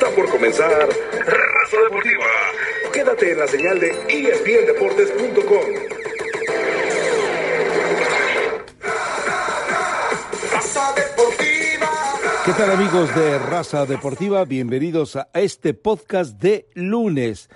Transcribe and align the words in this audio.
Está 0.00 0.16
por 0.16 0.30
comenzar 0.30 0.70
Raza 0.70 1.76
Deportiva. 1.84 2.24
Quédate 2.90 3.32
en 3.32 3.38
la 3.38 3.46
señal 3.46 3.78
de 3.78 3.90
ESPNDeportes.com. 4.08 5.60
¿Qué 12.46 12.52
tal 12.52 12.70
amigos 12.70 13.14
de 13.14 13.38
Raza 13.40 13.84
Deportiva? 13.84 14.46
Bienvenidos 14.46 15.16
a 15.16 15.28
este 15.34 15.74
podcast 15.74 16.40
de 16.40 16.66
lunes. 16.72 17.50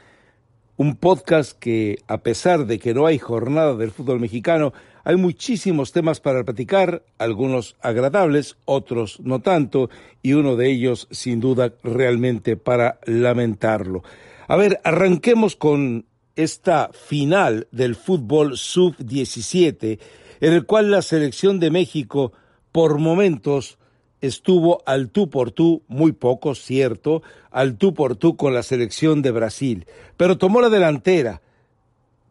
Un 0.76 0.96
podcast 0.96 1.58
que 1.58 1.96
a 2.08 2.18
pesar 2.18 2.66
de 2.66 2.78
que 2.78 2.92
no 2.92 3.06
hay 3.06 3.18
jornada 3.18 3.74
del 3.74 3.90
fútbol 3.90 4.20
mexicano, 4.20 4.74
hay 5.04 5.16
muchísimos 5.16 5.92
temas 5.92 6.20
para 6.20 6.44
platicar, 6.44 7.04
algunos 7.18 7.76
agradables, 7.80 8.56
otros 8.64 9.20
no 9.20 9.40
tanto, 9.40 9.90
y 10.22 10.32
uno 10.32 10.56
de 10.56 10.70
ellos 10.70 11.08
sin 11.10 11.40
duda 11.40 11.74
realmente 11.82 12.56
para 12.56 12.98
lamentarlo. 13.04 14.02
A 14.48 14.56
ver, 14.56 14.80
arranquemos 14.82 15.56
con 15.56 16.06
esta 16.36 16.90
final 16.92 17.68
del 17.70 17.94
fútbol 17.94 18.56
sub-17, 18.56 19.98
en 20.40 20.52
el 20.52 20.66
cual 20.66 20.90
la 20.90 21.02
selección 21.02 21.60
de 21.60 21.70
México 21.70 22.32
por 22.72 22.98
momentos 22.98 23.78
estuvo 24.20 24.82
al 24.86 25.10
tú 25.10 25.28
por 25.28 25.50
tú, 25.50 25.82
muy 25.86 26.12
poco, 26.12 26.54
cierto, 26.54 27.22
al 27.50 27.76
tú 27.76 27.92
por 27.92 28.16
tú 28.16 28.36
con 28.36 28.54
la 28.54 28.62
selección 28.62 29.20
de 29.20 29.30
Brasil, 29.30 29.86
pero 30.16 30.38
tomó 30.38 30.60
la 30.60 30.70
delantera. 30.70 31.42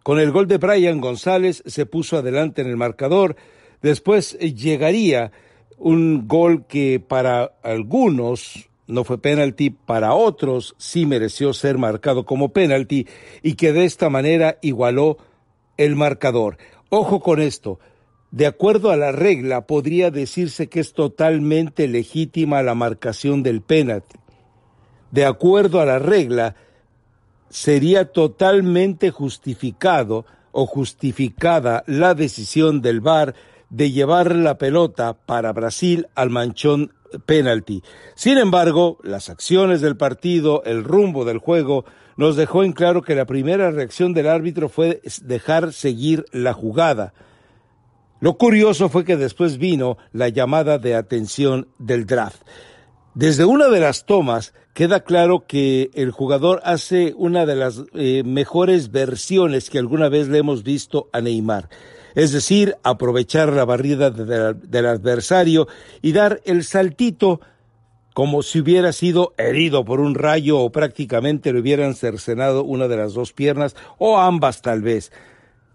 Con 0.03 0.19
el 0.19 0.31
gol 0.31 0.47
de 0.47 0.57
Brian 0.57 0.99
González 0.99 1.63
se 1.65 1.85
puso 1.85 2.17
adelante 2.17 2.61
en 2.61 2.67
el 2.67 2.75
marcador, 2.75 3.37
después 3.81 4.37
llegaría 4.37 5.31
un 5.77 6.27
gol 6.27 6.65
que 6.67 6.99
para 6.99 7.53
algunos 7.63 8.69
no 8.85 9.05
fue 9.05 9.17
penalti, 9.17 9.69
para 9.69 10.13
otros 10.13 10.75
sí 10.77 11.05
mereció 11.05 11.53
ser 11.53 11.77
marcado 11.77 12.25
como 12.25 12.49
penalti 12.49 13.07
y 13.41 13.53
que 13.53 13.71
de 13.71 13.85
esta 13.85 14.09
manera 14.09 14.57
igualó 14.61 15.17
el 15.77 15.95
marcador. 15.95 16.57
Ojo 16.89 17.21
con 17.21 17.41
esto, 17.41 17.79
de 18.31 18.45
acuerdo 18.45 18.91
a 18.91 18.97
la 18.97 19.13
regla, 19.13 19.65
podría 19.67 20.11
decirse 20.11 20.67
que 20.67 20.81
es 20.81 20.91
totalmente 20.93 21.87
legítima 21.87 22.61
la 22.61 22.75
marcación 22.75 23.41
del 23.41 23.61
penalti. 23.61 24.17
De 25.11 25.23
acuerdo 25.23 25.79
a 25.79 25.85
la 25.85 25.99
regla, 25.99 26.55
sería 27.53 28.05
totalmente 28.05 29.11
justificado 29.11 30.25
o 30.51 30.65
justificada 30.65 31.83
la 31.85 32.15
decisión 32.15 32.81
del 32.81 32.99
VAR 32.99 33.35
de 33.69 33.91
llevar 33.91 34.35
la 34.35 34.57
pelota 34.57 35.13
para 35.13 35.53
Brasil 35.53 36.07
al 36.15 36.31
manchón 36.31 36.93
penalti. 37.27 37.83
Sin 38.15 38.39
embargo, 38.39 38.97
las 39.03 39.29
acciones 39.29 39.81
del 39.81 39.97
partido, 39.97 40.63
el 40.65 40.83
rumbo 40.83 41.25
del 41.25 41.37
juego, 41.37 41.85
nos 42.17 42.35
dejó 42.35 42.63
en 42.63 42.73
claro 42.73 43.03
que 43.03 43.13
la 43.13 43.25
primera 43.25 43.69
reacción 43.69 44.15
del 44.15 44.29
árbitro 44.29 44.67
fue 44.67 44.99
dejar 45.21 45.73
seguir 45.73 46.25
la 46.31 46.53
jugada. 46.53 47.13
Lo 48.19 48.39
curioso 48.39 48.89
fue 48.89 49.05
que 49.05 49.15
después 49.15 49.59
vino 49.59 49.97
la 50.11 50.29
llamada 50.29 50.79
de 50.79 50.95
atención 50.95 51.67
del 51.77 52.07
draft. 52.07 52.41
Desde 53.13 53.45
una 53.45 53.67
de 53.67 53.79
las 53.79 54.07
tomas 54.07 54.55
queda 54.73 55.01
claro 55.01 55.45
que 55.47 55.91
el 55.93 56.11
jugador 56.11 56.61
hace 56.63 57.13
una 57.15 57.45
de 57.45 57.55
las 57.55 57.83
eh, 57.93 58.23
mejores 58.25 58.91
versiones 58.91 59.69
que 59.69 59.79
alguna 59.79 60.09
vez 60.09 60.27
le 60.27 60.39
hemos 60.39 60.63
visto 60.63 61.09
a 61.13 61.21
Neymar. 61.21 61.69
Es 62.15 62.31
decir, 62.31 62.75
aprovechar 62.83 63.53
la 63.53 63.65
barrida 63.65 64.09
de, 64.11 64.53
del 64.53 64.85
adversario 64.85 65.67
y 66.01 66.11
dar 66.11 66.41
el 66.45 66.63
saltito 66.63 67.41
como 68.13 68.43
si 68.43 68.59
hubiera 68.59 68.93
sido 68.93 69.33
herido 69.37 69.85
por 69.85 69.99
un 69.99 70.13
rayo 70.13 70.59
o 70.59 70.71
prácticamente 70.71 71.51
le 71.51 71.59
hubieran 71.59 71.95
cercenado 71.95 72.63
una 72.63 72.87
de 72.87 72.97
las 72.97 73.13
dos 73.13 73.33
piernas 73.33 73.75
o 73.97 74.19
ambas 74.19 74.61
tal 74.61 74.81
vez. 74.81 75.11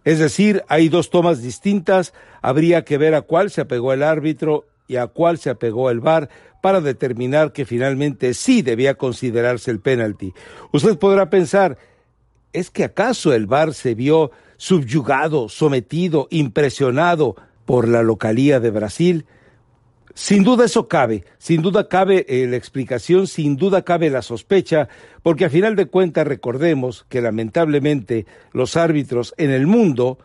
Es 0.05 0.21
decir, 0.21 0.63
hay 0.69 0.89
dos 0.89 1.11
tomas 1.11 1.43
distintas, 1.43 2.15
habría 2.41 2.85
que 2.85 2.99
ver 2.99 3.15
a 3.15 3.23
cuál 3.23 3.51
se 3.51 3.61
apegó 3.61 3.93
el 3.93 4.05
árbitro 4.05 4.65
y 4.87 4.97
a 4.97 5.09
cuál 5.09 5.39
se 5.39 5.51
apegó 5.51 5.91
el 5.91 6.01
VAR 6.01 6.31
para 6.61 6.81
determinar 6.81 7.53
que 7.53 7.65
finalmente 7.65 8.35
sí 8.35 8.63
debía 8.63 8.95
considerarse 8.95 9.71
el 9.71 9.81
penalti. 9.81 10.33
Usted 10.73 10.99
podrá 10.99 11.31
pensar, 11.31 11.79
¿es 12.53 12.71
que 12.71 12.85
acaso 12.85 13.33
el 13.33 13.47
VAR 13.47 13.75
se 13.75 13.95
vio 13.95 14.31
subyugado, 14.57 15.49
sometido, 15.49 16.27
impresionado 16.31 17.37
por 17.65 17.89
la 17.89 18.03
localía 18.03 18.61
de 18.61 18.71
Brasil? 18.71 19.27
Sin 20.15 20.43
duda 20.43 20.65
eso 20.65 20.89
cabe, 20.89 21.25
sin 21.39 21.63
duda 21.63 21.89
cabe 21.89 22.27
eh, 22.29 22.45
la 22.49 22.57
explicación, 22.57 23.29
sin 23.29 23.57
duda 23.57 23.83
cabe 23.83 24.11
la 24.11 24.21
sospecha, 24.21 24.89
porque 25.23 25.45
a 25.45 25.51
final 25.51 25.77
de 25.77 25.87
cuentas 25.87 26.27
recordemos 26.27 27.07
que 27.09 27.23
lamentablemente 27.23 28.27
los 28.53 28.77
árbitros 28.77 29.33
en 29.37 29.53
el 29.53 29.69
mundo, 29.69 30.19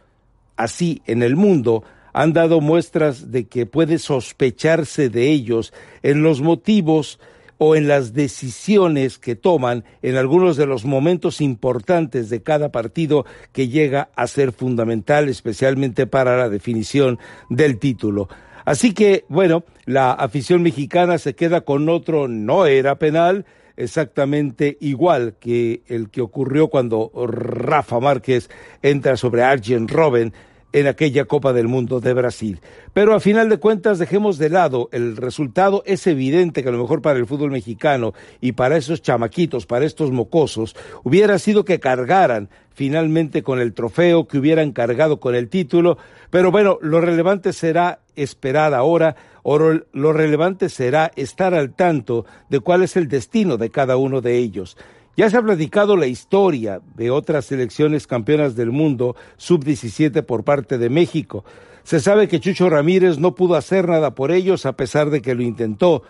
así 0.55 1.03
en 1.05 1.21
el 1.21 1.35
mundo, 1.35 1.83
han 2.13 2.33
dado 2.33 2.61
muestras 2.61 3.31
de 3.31 3.47
que 3.47 3.65
puede 3.65 3.97
sospecharse 3.97 5.09
de 5.09 5.29
ellos 5.31 5.73
en 6.03 6.23
los 6.23 6.41
motivos 6.41 7.19
o 7.57 7.75
en 7.75 7.87
las 7.87 8.13
decisiones 8.13 9.17
que 9.17 9.35
toman 9.35 9.83
en 10.01 10.17
algunos 10.17 10.57
de 10.57 10.65
los 10.65 10.85
momentos 10.85 11.41
importantes 11.41 12.29
de 12.29 12.41
cada 12.41 12.71
partido 12.71 13.25
que 13.51 13.67
llega 13.67 14.09
a 14.15 14.27
ser 14.27 14.51
fundamental, 14.51 15.29
especialmente 15.29 16.07
para 16.07 16.37
la 16.37 16.49
definición 16.49 17.19
del 17.49 17.79
título. 17.79 18.27
Así 18.65 18.93
que, 18.93 19.25
bueno, 19.27 19.63
la 19.85 20.11
afición 20.11 20.61
mexicana 20.61 21.17
se 21.17 21.35
queda 21.35 21.61
con 21.61 21.89
otro 21.89 22.27
no 22.27 22.65
era 22.65 22.97
penal, 22.97 23.45
exactamente 23.75 24.77
igual 24.79 25.35
que 25.39 25.81
el 25.87 26.09
que 26.09 26.21
ocurrió 26.21 26.67
cuando 26.67 27.11
Rafa 27.27 27.99
Márquez 27.99 28.49
entra 28.81 29.17
sobre 29.17 29.43
Arjen 29.43 29.87
Robben 29.87 30.33
en 30.73 30.87
aquella 30.87 31.25
Copa 31.25 31.53
del 31.53 31.67
Mundo 31.67 32.01
de 32.01 32.13
Brasil. 32.13 32.59
Pero 32.91 33.13
a 33.13 33.19
final 33.19 33.47
de 33.47 33.59
cuentas 33.59 33.99
dejemos 33.99 34.37
de 34.37 34.49
lado 34.49 34.89
el 34.91 35.15
resultado. 35.15 35.83
Es 35.85 36.05
evidente 36.07 36.63
que 36.63 36.69
a 36.69 36.71
lo 36.71 36.81
mejor 36.81 37.01
para 37.01 37.19
el 37.19 37.27
fútbol 37.27 37.51
mexicano 37.51 38.13
y 38.41 38.51
para 38.51 38.75
esos 38.75 39.01
chamaquitos, 39.01 39.65
para 39.65 39.85
estos 39.85 40.11
mocosos, 40.11 40.75
hubiera 41.03 41.39
sido 41.39 41.63
que 41.63 41.79
cargaran 41.79 42.49
finalmente 42.73 43.43
con 43.43 43.59
el 43.59 43.73
trofeo, 43.73 44.27
que 44.27 44.39
hubieran 44.39 44.71
cargado 44.71 45.19
con 45.19 45.35
el 45.35 45.47
título. 45.47 45.97
Pero 46.29 46.51
bueno, 46.51 46.79
lo 46.81 46.99
relevante 46.99 47.53
será 47.53 47.99
esperar 48.15 48.73
ahora, 48.73 49.15
o 49.43 49.59
lo 49.59 50.13
relevante 50.13 50.69
será 50.69 51.11
estar 51.15 51.53
al 51.53 51.73
tanto 51.73 52.25
de 52.49 52.59
cuál 52.59 52.81
es 52.81 52.95
el 52.95 53.07
destino 53.07 53.57
de 53.57 53.69
cada 53.69 53.97
uno 53.97 54.21
de 54.21 54.37
ellos. 54.37 54.77
Ya 55.15 55.29
se 55.29 55.37
ha 55.37 55.43
platicado 55.43 55.95
la 55.95 56.07
historia 56.07 56.81
de 56.95 57.11
otras 57.11 57.45
selecciones 57.45 58.07
campeonas 58.07 58.55
del 58.55 58.71
mundo 58.71 59.15
sub-17 59.37 60.25
por 60.25 60.43
parte 60.43 60.79
de 60.79 60.89
México. 60.89 61.45
Se 61.83 61.99
sabe 61.99 62.27
que 62.27 62.39
Chucho 62.39 62.67
Ramírez 62.67 63.19
no 63.19 63.35
pudo 63.35 63.55
hacer 63.55 63.87
nada 63.87 64.15
por 64.15 64.31
ellos 64.31 64.65
a 64.65 64.73
pesar 64.73 65.11
de 65.11 65.21
que 65.21 65.35
lo 65.35 65.43
intentó. 65.43 66.01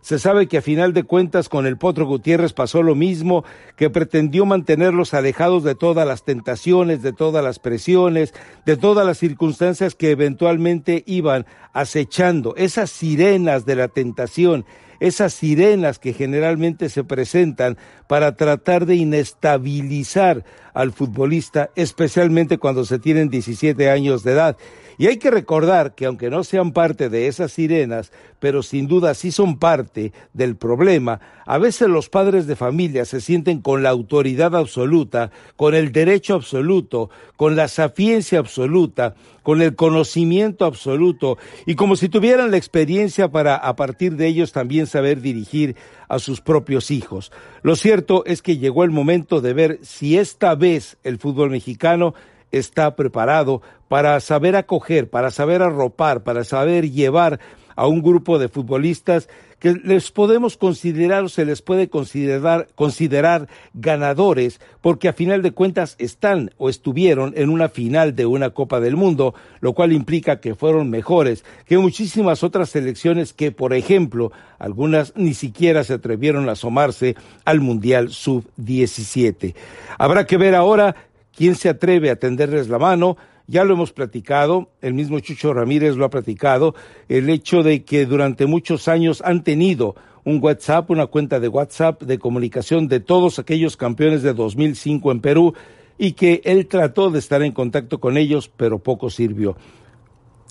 Se 0.00 0.20
sabe 0.20 0.46
que 0.46 0.58
a 0.58 0.62
final 0.62 0.92
de 0.92 1.02
cuentas 1.02 1.48
con 1.48 1.66
el 1.66 1.76
Potro 1.76 2.06
Gutiérrez 2.06 2.52
pasó 2.52 2.84
lo 2.84 2.94
mismo, 2.94 3.44
que 3.76 3.90
pretendió 3.90 4.46
mantenerlos 4.46 5.12
alejados 5.12 5.64
de 5.64 5.74
todas 5.74 6.06
las 6.06 6.24
tentaciones, 6.24 7.02
de 7.02 7.12
todas 7.12 7.42
las 7.42 7.58
presiones, 7.58 8.32
de 8.64 8.76
todas 8.76 9.04
las 9.04 9.18
circunstancias 9.18 9.96
que 9.96 10.10
eventualmente 10.10 11.02
iban 11.06 11.46
acechando, 11.72 12.54
esas 12.56 12.90
sirenas 12.90 13.64
de 13.64 13.76
la 13.76 13.88
tentación, 13.88 14.66
esas 15.02 15.34
sirenas 15.34 15.98
que 15.98 16.12
generalmente 16.12 16.88
se 16.88 17.02
presentan 17.02 17.76
para 18.06 18.36
tratar 18.36 18.86
de 18.86 18.94
inestabilizar 18.94 20.44
al 20.74 20.92
futbolista, 20.92 21.70
especialmente 21.74 22.58
cuando 22.58 22.84
se 22.84 22.98
tienen 22.98 23.28
17 23.28 23.90
años 23.90 24.22
de 24.22 24.32
edad. 24.32 24.56
Y 24.98 25.06
hay 25.06 25.16
que 25.16 25.30
recordar 25.30 25.94
que 25.94 26.06
aunque 26.06 26.30
no 26.30 26.44
sean 26.44 26.72
parte 26.72 27.08
de 27.08 27.26
esas 27.26 27.52
sirenas, 27.52 28.12
pero 28.38 28.62
sin 28.62 28.88
duda 28.88 29.14
sí 29.14 29.32
son 29.32 29.58
parte 29.58 30.12
del 30.32 30.56
problema, 30.56 31.20
a 31.46 31.58
veces 31.58 31.88
los 31.88 32.08
padres 32.08 32.46
de 32.46 32.56
familia 32.56 33.04
se 33.04 33.20
sienten 33.20 33.60
con 33.60 33.82
la 33.82 33.90
autoridad 33.90 34.54
absoluta, 34.54 35.30
con 35.56 35.74
el 35.74 35.92
derecho 35.92 36.34
absoluto, 36.34 37.10
con 37.36 37.56
la 37.56 37.68
sapiencia 37.68 38.38
absoluta, 38.38 39.14
con 39.42 39.60
el 39.60 39.74
conocimiento 39.74 40.64
absoluto 40.64 41.38
y 41.66 41.74
como 41.74 41.96
si 41.96 42.08
tuvieran 42.08 42.50
la 42.50 42.56
experiencia 42.56 43.28
para 43.30 43.56
a 43.56 43.74
partir 43.76 44.16
de 44.16 44.26
ellos 44.26 44.52
también 44.52 44.86
saber 44.86 45.20
dirigir 45.20 45.76
a 46.12 46.18
sus 46.18 46.42
propios 46.42 46.90
hijos. 46.90 47.32
Lo 47.62 47.74
cierto 47.74 48.22
es 48.26 48.42
que 48.42 48.58
llegó 48.58 48.84
el 48.84 48.90
momento 48.90 49.40
de 49.40 49.54
ver 49.54 49.78
si 49.80 50.18
esta 50.18 50.54
vez 50.54 50.98
el 51.04 51.18
fútbol 51.18 51.48
mexicano 51.48 52.14
está 52.50 52.96
preparado 52.96 53.62
para 53.88 54.20
saber 54.20 54.54
acoger, 54.54 55.08
para 55.08 55.30
saber 55.30 55.62
arropar, 55.62 56.22
para 56.22 56.44
saber 56.44 56.90
llevar 56.90 57.40
a 57.76 57.86
un 57.86 58.02
grupo 58.02 58.38
de 58.38 58.48
futbolistas 58.48 59.28
que 59.62 59.74
les 59.84 60.10
podemos 60.10 60.56
considerar 60.56 61.22
o 61.22 61.28
se 61.28 61.44
les 61.44 61.62
puede 61.62 61.88
considerar, 61.88 62.66
considerar 62.74 63.46
ganadores 63.74 64.60
porque 64.80 65.06
a 65.06 65.12
final 65.12 65.40
de 65.40 65.52
cuentas 65.52 65.94
están 66.00 66.50
o 66.58 66.68
estuvieron 66.68 67.32
en 67.36 67.48
una 67.48 67.68
final 67.68 68.16
de 68.16 68.26
una 68.26 68.50
Copa 68.50 68.80
del 68.80 68.96
Mundo, 68.96 69.34
lo 69.60 69.72
cual 69.72 69.92
implica 69.92 70.40
que 70.40 70.56
fueron 70.56 70.90
mejores 70.90 71.44
que 71.64 71.78
muchísimas 71.78 72.42
otras 72.42 72.70
selecciones 72.70 73.32
que, 73.32 73.52
por 73.52 73.72
ejemplo, 73.72 74.32
algunas 74.58 75.12
ni 75.14 75.32
siquiera 75.32 75.84
se 75.84 75.94
atrevieron 75.94 76.48
a 76.48 76.52
asomarse 76.52 77.14
al 77.44 77.60
Mundial 77.60 78.10
Sub-17. 78.10 79.54
Habrá 79.96 80.26
que 80.26 80.38
ver 80.38 80.56
ahora 80.56 80.96
quién 81.36 81.54
se 81.54 81.68
atreve 81.68 82.10
a 82.10 82.16
tenderles 82.16 82.68
la 82.68 82.80
mano, 82.80 83.16
ya 83.46 83.64
lo 83.64 83.74
hemos 83.74 83.92
platicado, 83.92 84.70
el 84.80 84.94
mismo 84.94 85.20
Chucho 85.20 85.52
Ramírez 85.52 85.96
lo 85.96 86.04
ha 86.04 86.10
platicado, 86.10 86.74
el 87.08 87.28
hecho 87.30 87.62
de 87.62 87.84
que 87.84 88.06
durante 88.06 88.46
muchos 88.46 88.88
años 88.88 89.22
han 89.24 89.44
tenido 89.44 89.94
un 90.24 90.38
WhatsApp, 90.42 90.90
una 90.90 91.06
cuenta 91.06 91.40
de 91.40 91.48
WhatsApp 91.48 92.02
de 92.02 92.18
comunicación 92.18 92.88
de 92.88 93.00
todos 93.00 93.38
aquellos 93.38 93.76
campeones 93.76 94.22
de 94.22 94.34
2005 94.34 95.12
en 95.12 95.20
Perú 95.20 95.54
y 95.98 96.12
que 96.12 96.40
él 96.44 96.66
trató 96.66 97.10
de 97.10 97.18
estar 97.18 97.42
en 97.42 97.52
contacto 97.52 98.00
con 98.00 98.16
ellos, 98.16 98.50
pero 98.56 98.78
poco 98.78 99.10
sirvió. 99.10 99.56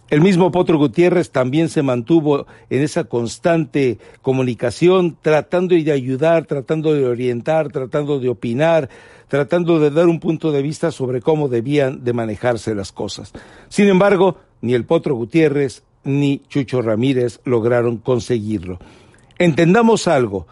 El 0.09 0.19
mismo 0.19 0.51
Potro 0.51 0.77
Gutiérrez 0.77 1.31
también 1.31 1.69
se 1.69 1.83
mantuvo 1.83 2.45
en 2.69 2.81
esa 2.83 3.05
constante 3.05 3.97
comunicación, 4.21 5.17
tratando 5.21 5.73
de 5.73 5.89
ayudar, 5.89 6.45
tratando 6.45 6.93
de 6.93 7.05
orientar, 7.05 7.71
tratando 7.71 8.19
de 8.19 8.27
opinar, 8.27 8.89
tratando 9.31 9.79
de 9.79 9.91
dar 9.91 10.09
un 10.09 10.19
punto 10.19 10.51
de 10.51 10.61
vista 10.61 10.91
sobre 10.91 11.21
cómo 11.21 11.47
debían 11.47 12.03
de 12.03 12.11
manejarse 12.11 12.75
las 12.75 12.91
cosas. 12.91 13.31
Sin 13.69 13.87
embargo, 13.87 14.35
ni 14.59 14.73
el 14.73 14.83
Potro 14.83 15.15
Gutiérrez 15.15 15.83
ni 16.03 16.41
Chucho 16.49 16.81
Ramírez 16.81 17.39
lograron 17.45 17.95
conseguirlo. 17.95 18.77
Entendamos 19.37 20.09
algo, 20.09 20.47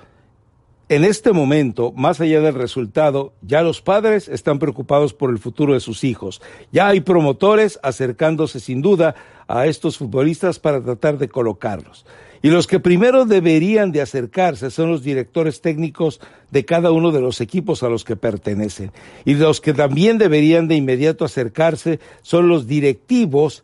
en 0.87 1.03
este 1.03 1.33
momento, 1.33 1.91
más 1.91 2.21
allá 2.21 2.39
del 2.39 2.53
resultado, 2.53 3.33
ya 3.41 3.63
los 3.63 3.81
padres 3.81 4.29
están 4.29 4.59
preocupados 4.59 5.13
por 5.13 5.29
el 5.29 5.39
futuro 5.39 5.73
de 5.73 5.81
sus 5.81 6.05
hijos. 6.05 6.41
Ya 6.71 6.87
hay 6.87 7.01
promotores 7.01 7.81
acercándose 7.83 8.61
sin 8.61 8.81
duda 8.81 9.13
a 9.49 9.65
estos 9.65 9.97
futbolistas 9.97 10.57
para 10.57 10.81
tratar 10.81 11.17
de 11.17 11.27
colocarlos. 11.27 12.05
Y 12.41 12.49
los 12.49 12.67
que 12.67 12.79
primero 12.79 13.25
deberían 13.25 13.91
de 13.91 14.01
acercarse 14.01 14.71
son 14.71 14.89
los 14.89 15.03
directores 15.03 15.61
técnicos 15.61 16.21
de 16.51 16.63
cada 16.63 16.91
uno 16.91 17.11
de 17.11 17.19
los 17.19 17.41
equipos 17.41 17.83
a 17.83 17.89
los 17.89 18.05
que 18.05 18.15
pertenecen. 18.15 18.91
Y 19.25 19.35
los 19.35 19.59
que 19.59 19.73
también 19.73 20.17
deberían 20.17 20.67
de 20.67 20.75
inmediato 20.75 21.25
acercarse 21.25 21.99
son 22.21 22.47
los 22.47 22.65
directivos 22.65 23.63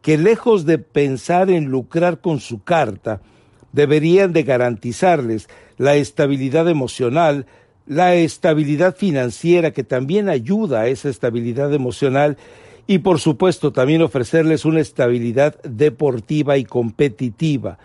que 0.00 0.16
lejos 0.16 0.64
de 0.64 0.78
pensar 0.78 1.50
en 1.50 1.64
lucrar 1.64 2.20
con 2.20 2.40
su 2.40 2.62
carta, 2.62 3.20
deberían 3.72 4.32
de 4.32 4.44
garantizarles 4.44 5.48
la 5.76 5.96
estabilidad 5.96 6.68
emocional, 6.68 7.46
la 7.86 8.14
estabilidad 8.14 8.96
financiera 8.96 9.72
que 9.72 9.84
también 9.84 10.28
ayuda 10.28 10.82
a 10.82 10.86
esa 10.86 11.08
estabilidad 11.08 11.74
emocional 11.74 12.38
y 12.86 12.98
por 12.98 13.20
supuesto 13.20 13.72
también 13.72 14.00
ofrecerles 14.00 14.64
una 14.64 14.80
estabilidad 14.80 15.60
deportiva 15.62 16.56
y 16.56 16.64
competitiva. 16.64 17.78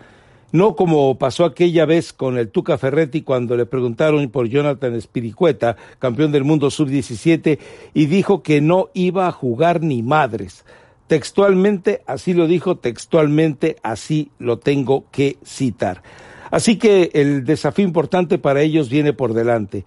No 0.52 0.76
como 0.76 1.16
pasó 1.16 1.46
aquella 1.46 1.86
vez 1.86 2.12
con 2.12 2.36
el 2.36 2.50
Tuca 2.50 2.76
Ferretti 2.76 3.22
cuando 3.22 3.56
le 3.56 3.64
preguntaron 3.64 4.28
por 4.28 4.48
Jonathan 4.48 5.00
Spiricueta, 5.00 5.76
campeón 5.98 6.30
del 6.30 6.44
mundo 6.44 6.70
sub-17, 6.70 7.58
y 7.94 8.06
dijo 8.06 8.42
que 8.42 8.60
no 8.60 8.90
iba 8.92 9.26
a 9.26 9.32
jugar 9.32 9.82
ni 9.82 10.02
madres. 10.02 10.66
Textualmente, 11.06 12.02
así 12.06 12.34
lo 12.34 12.46
dijo, 12.46 12.76
textualmente, 12.76 13.76
así 13.82 14.30
lo 14.38 14.58
tengo 14.58 15.06
que 15.10 15.38
citar. 15.42 16.02
Así 16.50 16.76
que 16.76 17.10
el 17.14 17.44
desafío 17.44 17.86
importante 17.86 18.36
para 18.36 18.60
ellos 18.60 18.90
viene 18.90 19.14
por 19.14 19.32
delante, 19.32 19.86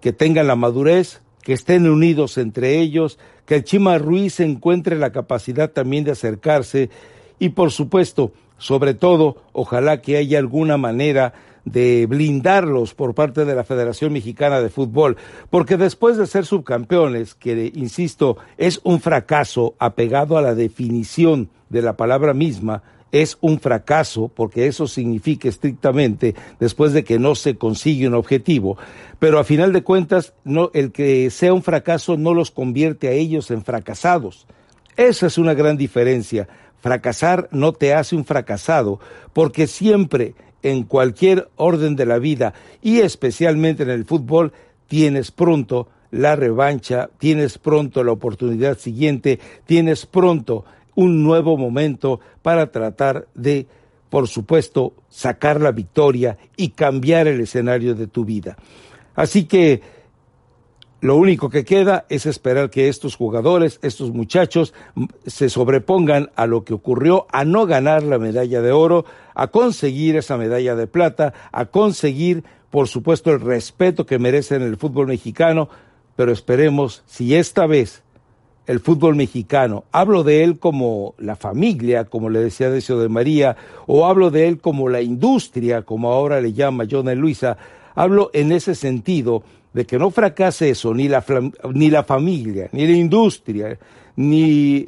que 0.00 0.14
tengan 0.14 0.46
la 0.46 0.56
madurez, 0.56 1.20
que 1.42 1.52
estén 1.52 1.86
unidos 1.86 2.38
entre 2.38 2.80
ellos, 2.80 3.18
que 3.44 3.56
el 3.56 3.64
Chima 3.64 3.98
Ruiz 3.98 4.40
encuentre 4.40 4.96
la 4.96 5.12
capacidad 5.12 5.70
también 5.70 6.04
de 6.04 6.12
acercarse 6.12 6.88
y 7.38 7.50
por 7.50 7.70
supuesto, 7.70 8.32
sobre 8.58 8.94
todo, 8.94 9.36
ojalá 9.52 10.00
que 10.00 10.16
haya 10.16 10.38
alguna 10.38 10.76
manera 10.76 11.34
de 11.66 12.06
blindarlos 12.06 12.94
por 12.94 13.14
parte 13.14 13.44
de 13.44 13.54
la 13.54 13.64
Federación 13.64 14.12
Mexicana 14.12 14.60
de 14.60 14.70
Fútbol, 14.70 15.16
porque 15.50 15.76
después 15.76 16.16
de 16.16 16.26
ser 16.26 16.46
subcampeones, 16.46 17.34
que 17.34 17.72
insisto, 17.74 18.38
es 18.56 18.80
un 18.84 19.00
fracaso 19.00 19.74
apegado 19.78 20.38
a 20.38 20.42
la 20.42 20.54
definición 20.54 21.50
de 21.68 21.82
la 21.82 21.96
palabra 21.96 22.32
misma, 22.34 22.82
es 23.12 23.38
un 23.40 23.60
fracaso, 23.60 24.28
porque 24.28 24.66
eso 24.66 24.86
significa 24.86 25.48
estrictamente 25.48 26.34
después 26.60 26.92
de 26.92 27.04
que 27.04 27.18
no 27.18 27.34
se 27.34 27.56
consigue 27.56 28.08
un 28.08 28.14
objetivo, 28.14 28.76
pero 29.18 29.38
a 29.38 29.44
final 29.44 29.72
de 29.72 29.82
cuentas 29.82 30.34
no, 30.44 30.70
el 30.72 30.92
que 30.92 31.30
sea 31.30 31.52
un 31.52 31.62
fracaso 31.62 32.16
no 32.16 32.34
los 32.34 32.50
convierte 32.50 33.08
a 33.08 33.12
ellos 33.12 33.50
en 33.50 33.64
fracasados. 33.64 34.46
Esa 34.96 35.26
es 35.26 35.36
una 35.36 35.54
gran 35.54 35.76
diferencia. 35.76 36.48
Fracasar 36.86 37.48
no 37.50 37.72
te 37.72 37.94
hace 37.94 38.14
un 38.14 38.24
fracasado, 38.24 39.00
porque 39.32 39.66
siempre 39.66 40.34
en 40.62 40.84
cualquier 40.84 41.48
orden 41.56 41.96
de 41.96 42.06
la 42.06 42.20
vida 42.20 42.54
y 42.80 43.00
especialmente 43.00 43.82
en 43.82 43.90
el 43.90 44.04
fútbol 44.04 44.52
tienes 44.86 45.32
pronto 45.32 45.88
la 46.12 46.36
revancha, 46.36 47.10
tienes 47.18 47.58
pronto 47.58 48.04
la 48.04 48.12
oportunidad 48.12 48.78
siguiente, 48.78 49.40
tienes 49.64 50.06
pronto 50.06 50.64
un 50.94 51.24
nuevo 51.24 51.56
momento 51.56 52.20
para 52.40 52.70
tratar 52.70 53.26
de, 53.34 53.66
por 54.08 54.28
supuesto, 54.28 54.92
sacar 55.08 55.60
la 55.60 55.72
victoria 55.72 56.38
y 56.56 56.68
cambiar 56.68 57.26
el 57.26 57.40
escenario 57.40 57.96
de 57.96 58.06
tu 58.06 58.24
vida. 58.24 58.56
Así 59.16 59.46
que 59.46 59.82
lo 61.00 61.16
único 61.16 61.50
que 61.50 61.64
queda 61.64 62.06
es 62.08 62.24
esperar 62.24 62.70
que 62.70 62.88
estos 62.88 63.16
jugadores, 63.16 63.78
estos 63.82 64.12
muchachos, 64.12 64.72
se 65.26 65.50
sobrepongan 65.50 66.30
a 66.36 66.46
lo 66.46 66.64
que 66.64 66.72
ocurrió, 66.72 67.26
a 67.30 67.44
no 67.44 67.66
ganar 67.66 68.02
la 68.02 68.18
medalla 68.18 68.62
de 68.62 68.72
oro, 68.72 69.04
a 69.34 69.48
conseguir 69.48 70.16
esa 70.16 70.38
medalla 70.38 70.74
de 70.74 70.86
plata, 70.86 71.34
a 71.52 71.66
conseguir, 71.66 72.44
por 72.70 72.88
supuesto, 72.88 73.30
el 73.30 73.40
respeto 73.40 74.06
que 74.06 74.18
merecen 74.18 74.62
el 74.62 74.78
fútbol 74.78 75.08
mexicano, 75.08 75.68
pero 76.16 76.32
esperemos 76.32 77.02
si 77.06 77.34
esta 77.34 77.66
vez 77.66 78.02
el 78.66 78.80
fútbol 78.80 79.16
mexicano. 79.16 79.84
Hablo 79.92 80.24
de 80.24 80.44
él 80.44 80.58
como 80.58 81.14
la 81.18 81.36
familia, 81.36 82.06
como 82.06 82.30
le 82.30 82.40
decía 82.40 82.70
Decio 82.70 82.98
de 82.98 83.08
María, 83.08 83.56
o 83.86 84.06
hablo 84.06 84.30
de 84.30 84.48
él 84.48 84.60
como 84.60 84.88
la 84.88 85.02
industria, 85.02 85.82
como 85.82 86.10
ahora 86.10 86.40
le 86.40 86.52
llama 86.52 86.84
Jonah 86.90 87.14
Luisa. 87.14 87.58
Hablo 87.94 88.30
en 88.32 88.52
ese 88.52 88.74
sentido 88.74 89.42
de 89.76 89.84
que 89.84 89.98
no 89.98 90.10
fracase 90.10 90.70
eso, 90.70 90.94
ni 90.94 91.06
la, 91.06 91.22
ni 91.74 91.90
la 91.90 92.02
familia, 92.02 92.70
ni 92.72 92.86
la 92.86 92.96
industria, 92.96 93.78
ni 94.16 94.86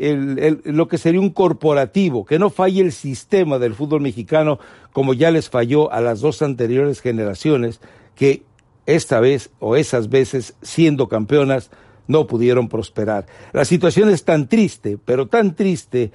lo 0.65 0.89
que 0.89 0.97
sería 0.97 1.21
un 1.21 1.29
corporativo, 1.29 2.25
que 2.25 2.39
no 2.39 2.49
falle 2.49 2.81
el 2.81 2.93
sistema 2.93 3.59
del 3.59 3.75
fútbol 3.75 4.01
mexicano 4.01 4.59
como 4.95 5.13
ya 5.13 5.31
les 5.31 5.51
falló 5.51 5.93
a 5.93 6.01
las 6.01 6.21
dos 6.21 6.41
anteriores 6.41 7.03
generaciones, 7.03 7.81
que 8.17 8.45
esta 8.87 9.21
vez 9.21 9.51
o 9.59 9.77
esas 9.77 10.09
veces 10.09 10.55
siendo 10.63 11.07
campeonas 11.07 11.71
no 12.07 12.27
pudieron 12.27 12.71
prosperar. 12.71 13.27
La 13.53 13.67
situación 13.67 14.09
es 14.09 14.25
tan 14.25 14.49
triste, 14.49 14.97
pero 15.05 15.27
tan 15.27 15.55
triste 15.55 16.13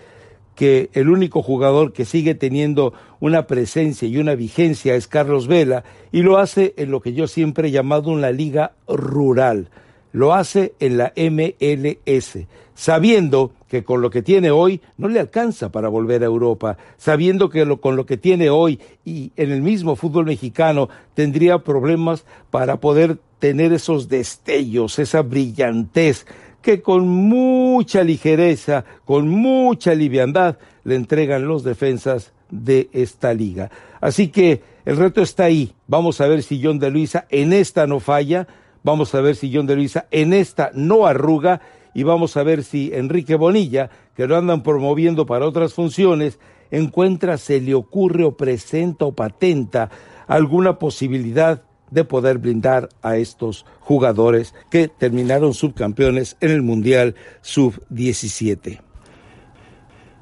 que 0.55 0.89
el 0.93 1.09
único 1.09 1.41
jugador 1.41 1.93
que 1.93 2.05
sigue 2.05 2.35
teniendo 2.35 2.93
una 3.19 3.47
presencia 3.47 4.07
y 4.07 4.17
una 4.17 4.35
vigencia 4.35 4.95
es 4.95 5.07
Carlos 5.07 5.47
Vela 5.47 5.83
y 6.11 6.21
lo 6.21 6.37
hace 6.37 6.73
en 6.77 6.91
lo 6.91 7.01
que 7.01 7.13
yo 7.13 7.27
siempre 7.27 7.67
he 7.67 7.71
llamado 7.71 8.11
una 8.11 8.31
liga 8.31 8.73
rural. 8.87 9.69
Lo 10.11 10.33
hace 10.33 10.73
en 10.79 10.97
la 10.97 11.11
MLS, 11.15 12.45
sabiendo 12.75 13.51
que 13.67 13.83
con 13.83 14.01
lo 14.01 14.11
que 14.11 14.21
tiene 14.21 14.51
hoy 14.51 14.81
no 14.97 15.07
le 15.07 15.19
alcanza 15.19 15.71
para 15.71 15.89
volver 15.89 16.21
a 16.21 16.27
Europa, 16.27 16.77
sabiendo 16.97 17.49
que 17.49 17.65
con 17.77 17.95
lo 17.95 18.05
que 18.05 18.17
tiene 18.17 18.51
hoy 18.51 18.79
y 19.03 19.31
en 19.35 19.51
el 19.51 19.63
mismo 19.63 19.95
fútbol 19.95 20.25
mexicano 20.25 20.89
tendría 21.15 21.57
problemas 21.59 22.25
para 22.51 22.79
poder 22.79 23.17
tener 23.39 23.73
esos 23.73 24.07
destellos, 24.07 24.99
esa 24.99 25.23
brillantez 25.23 26.27
que 26.63 26.81
con 26.81 27.07
mucha 27.07 28.03
ligereza, 28.03 28.85
con 29.05 29.27
mucha 29.27 29.93
liviandad 29.93 30.57
le 30.83 30.95
entregan 30.95 31.45
los 31.45 31.63
defensas 31.63 32.31
de 32.49 32.89
esta 32.93 33.33
liga. 33.33 33.69
Así 34.01 34.29
que 34.29 34.63
el 34.85 34.97
reto 34.97 35.21
está 35.21 35.43
ahí. 35.43 35.73
Vamos 35.87 36.21
a 36.21 36.27
ver 36.27 36.41
si 36.41 36.63
John 36.63 36.79
de 36.79 36.89
Luisa 36.89 37.27
en 37.29 37.53
esta 37.53 37.85
no 37.85 37.99
falla, 37.99 38.47
vamos 38.81 39.13
a 39.13 39.21
ver 39.21 39.35
si 39.35 39.53
John 39.53 39.67
de 39.67 39.75
Luisa 39.75 40.07
en 40.09 40.33
esta 40.33 40.71
no 40.73 41.05
arruga 41.05 41.61
y 41.93 42.03
vamos 42.03 42.37
a 42.37 42.43
ver 42.43 42.63
si 42.63 42.91
Enrique 42.93 43.35
Bonilla, 43.35 43.89
que 44.15 44.25
lo 44.25 44.37
andan 44.37 44.63
promoviendo 44.63 45.25
para 45.25 45.45
otras 45.45 45.73
funciones, 45.73 46.39
encuentra, 46.71 47.37
se 47.37 47.59
le 47.61 47.75
ocurre 47.75 48.23
o 48.23 48.37
presenta 48.37 49.05
o 49.05 49.11
patenta 49.11 49.91
alguna 50.27 50.79
posibilidad 50.79 51.61
de 51.93 52.03
poder 52.03 52.39
blindar 52.39 52.89
a 53.01 53.17
estos 53.17 53.65
jugadores 53.79 54.53
que 54.69 54.87
terminaron 54.87 55.53
subcampeones 55.53 56.37
en 56.41 56.51
el 56.51 56.61
Mundial 56.61 57.15
Sub-17. 57.41 58.81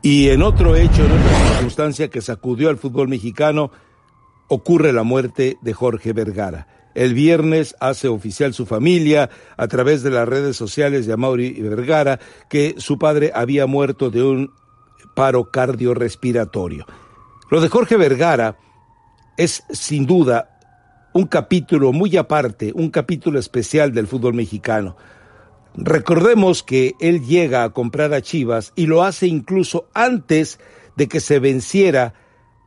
Y 0.01 0.29
en 0.29 0.41
otro 0.41 0.75
hecho, 0.75 1.05
en 1.05 1.11
otra 1.11 1.47
circunstancia 1.53 2.07
que 2.09 2.21
sacudió 2.21 2.69
al 2.69 2.77
fútbol 2.77 3.07
mexicano, 3.07 3.71
ocurre 4.47 4.91
la 4.91 5.03
muerte 5.03 5.57
de 5.61 5.73
Jorge 5.73 6.11
Vergara. 6.11 6.67
El 6.93 7.13
viernes 7.13 7.75
hace 7.79 8.09
oficial 8.09 8.53
su 8.53 8.65
familia 8.65 9.29
a 9.55 9.67
través 9.67 10.03
de 10.03 10.09
las 10.09 10.27
redes 10.27 10.57
sociales 10.57 11.05
de 11.05 11.13
Amaury 11.13 11.53
Vergara 11.61 12.19
que 12.49 12.75
su 12.77 12.99
padre 12.99 13.31
había 13.33 13.65
muerto 13.65 14.09
de 14.09 14.23
un 14.23 14.51
paro 15.15 15.51
cardiorrespiratorio. 15.51 16.85
Lo 17.49 17.61
de 17.61 17.69
Jorge 17.69 17.95
Vergara 17.95 18.57
es 19.37 19.63
sin 19.69 20.05
duda 20.05 20.50
un 21.13 21.25
capítulo 21.25 21.91
muy 21.91 22.15
aparte, 22.17 22.71
un 22.73 22.89
capítulo 22.89 23.39
especial 23.39 23.93
del 23.93 24.07
fútbol 24.07 24.33
mexicano. 24.33 24.95
Recordemos 25.75 26.63
que 26.63 26.95
él 26.99 27.25
llega 27.25 27.63
a 27.63 27.69
comprar 27.69 28.13
a 28.13 28.21
Chivas 28.21 28.73
y 28.75 28.87
lo 28.87 29.03
hace 29.03 29.27
incluso 29.27 29.87
antes 29.93 30.59
de 30.95 31.07
que 31.07 31.19
se 31.19 31.39
venciera 31.39 32.13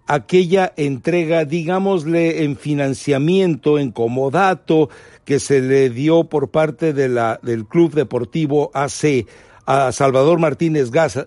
aquella 0.06 0.72
entrega, 0.76 1.44
digámosle, 1.44 2.44
en 2.44 2.56
financiamiento, 2.56 3.78
en 3.78 3.90
comodato, 3.90 4.88
que 5.24 5.40
se 5.40 5.60
le 5.60 5.90
dio 5.90 6.24
por 6.24 6.50
parte 6.50 6.92
de 6.92 7.08
la, 7.08 7.40
del 7.42 7.66
Club 7.66 7.94
Deportivo 7.94 8.70
AC 8.74 9.26
a 9.66 9.92
Salvador 9.92 10.38
Martínez 10.38 10.90
Garza. 10.90 11.26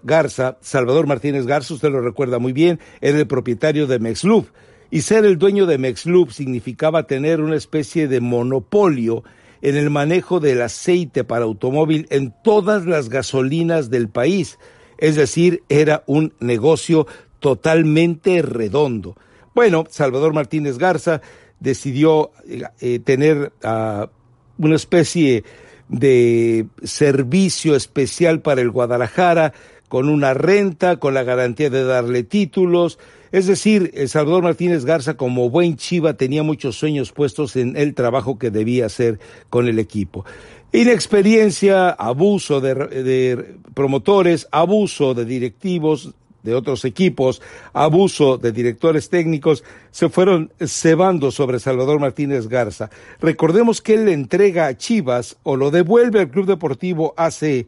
Salvador 0.61 1.07
Martínez 1.07 1.45
Garza, 1.45 1.73
usted 1.73 1.89
lo 1.89 2.01
recuerda 2.01 2.39
muy 2.39 2.53
bien, 2.53 2.79
era 3.01 3.17
el 3.17 3.27
propietario 3.27 3.87
de 3.87 3.99
Mexlub. 3.99 4.47
Y 4.89 5.01
ser 5.01 5.25
el 5.25 5.37
dueño 5.37 5.65
de 5.65 5.77
Mexlub 5.77 6.31
significaba 6.31 7.07
tener 7.07 7.41
una 7.41 7.55
especie 7.55 8.07
de 8.07 8.21
monopolio 8.21 9.23
en 9.61 9.75
el 9.75 9.89
manejo 9.89 10.39
del 10.39 10.61
aceite 10.61 11.23
para 11.23 11.45
automóvil 11.45 12.07
en 12.09 12.33
todas 12.43 12.85
las 12.85 13.09
gasolinas 13.09 13.89
del 13.89 14.09
país. 14.09 14.59
Es 14.97 15.15
decir, 15.15 15.63
era 15.69 16.03
un 16.05 16.33
negocio 16.39 17.07
totalmente 17.39 18.41
redondo. 18.41 19.15
Bueno, 19.53 19.85
Salvador 19.89 20.33
Martínez 20.33 20.77
Garza 20.77 21.21
decidió 21.59 22.31
eh, 22.79 22.99
tener 22.99 23.51
uh, 23.63 24.07
una 24.57 24.75
especie 24.75 25.43
de 25.89 26.67
servicio 26.83 27.75
especial 27.75 28.41
para 28.41 28.61
el 28.61 28.71
Guadalajara, 28.71 29.53
con 29.87 30.09
una 30.09 30.33
renta, 30.33 30.97
con 30.97 31.13
la 31.13 31.23
garantía 31.23 31.69
de 31.69 31.83
darle 31.83 32.23
títulos. 32.23 32.99
Es 33.31 33.47
decir, 33.47 33.93
Salvador 34.07 34.43
Martínez 34.43 34.85
Garza, 34.85 35.15
como 35.15 35.49
buen 35.49 35.77
Chiva, 35.77 36.15
tenía 36.15 36.43
muchos 36.43 36.77
sueños 36.77 37.11
puestos 37.11 37.55
en 37.55 37.75
el 37.75 37.93
trabajo 37.93 38.37
que 38.37 38.51
debía 38.51 38.85
hacer 38.85 39.19
con 39.49 39.67
el 39.67 39.79
equipo. 39.79 40.25
Inexperiencia, 40.71 41.89
abuso 41.89 42.59
de, 42.61 42.75
de 42.75 43.55
promotores, 43.73 44.47
abuso 44.51 45.13
de 45.13 45.25
directivos, 45.25 46.13
de 46.47 46.55
otros 46.55 46.85
equipos, 46.85 47.41
abuso 47.73 48.37
de 48.37 48.53
directores 48.53 49.09
técnicos, 49.09 49.63
se 49.91 50.07
fueron 50.07 50.51
cebando 50.65 51.29
sobre 51.31 51.59
Salvador 51.59 51.99
Martínez 51.99 52.47
Garza. 52.47 52.89
Recordemos 53.19 53.81
que 53.81 53.95
él 53.95 54.05
le 54.05 54.13
entrega 54.13 54.67
a 54.67 54.77
Chivas 54.77 55.37
o 55.43 55.57
lo 55.57 55.71
devuelve 55.71 56.21
al 56.21 56.29
Club 56.29 56.45
Deportivo 56.45 57.13
AC, 57.17 57.67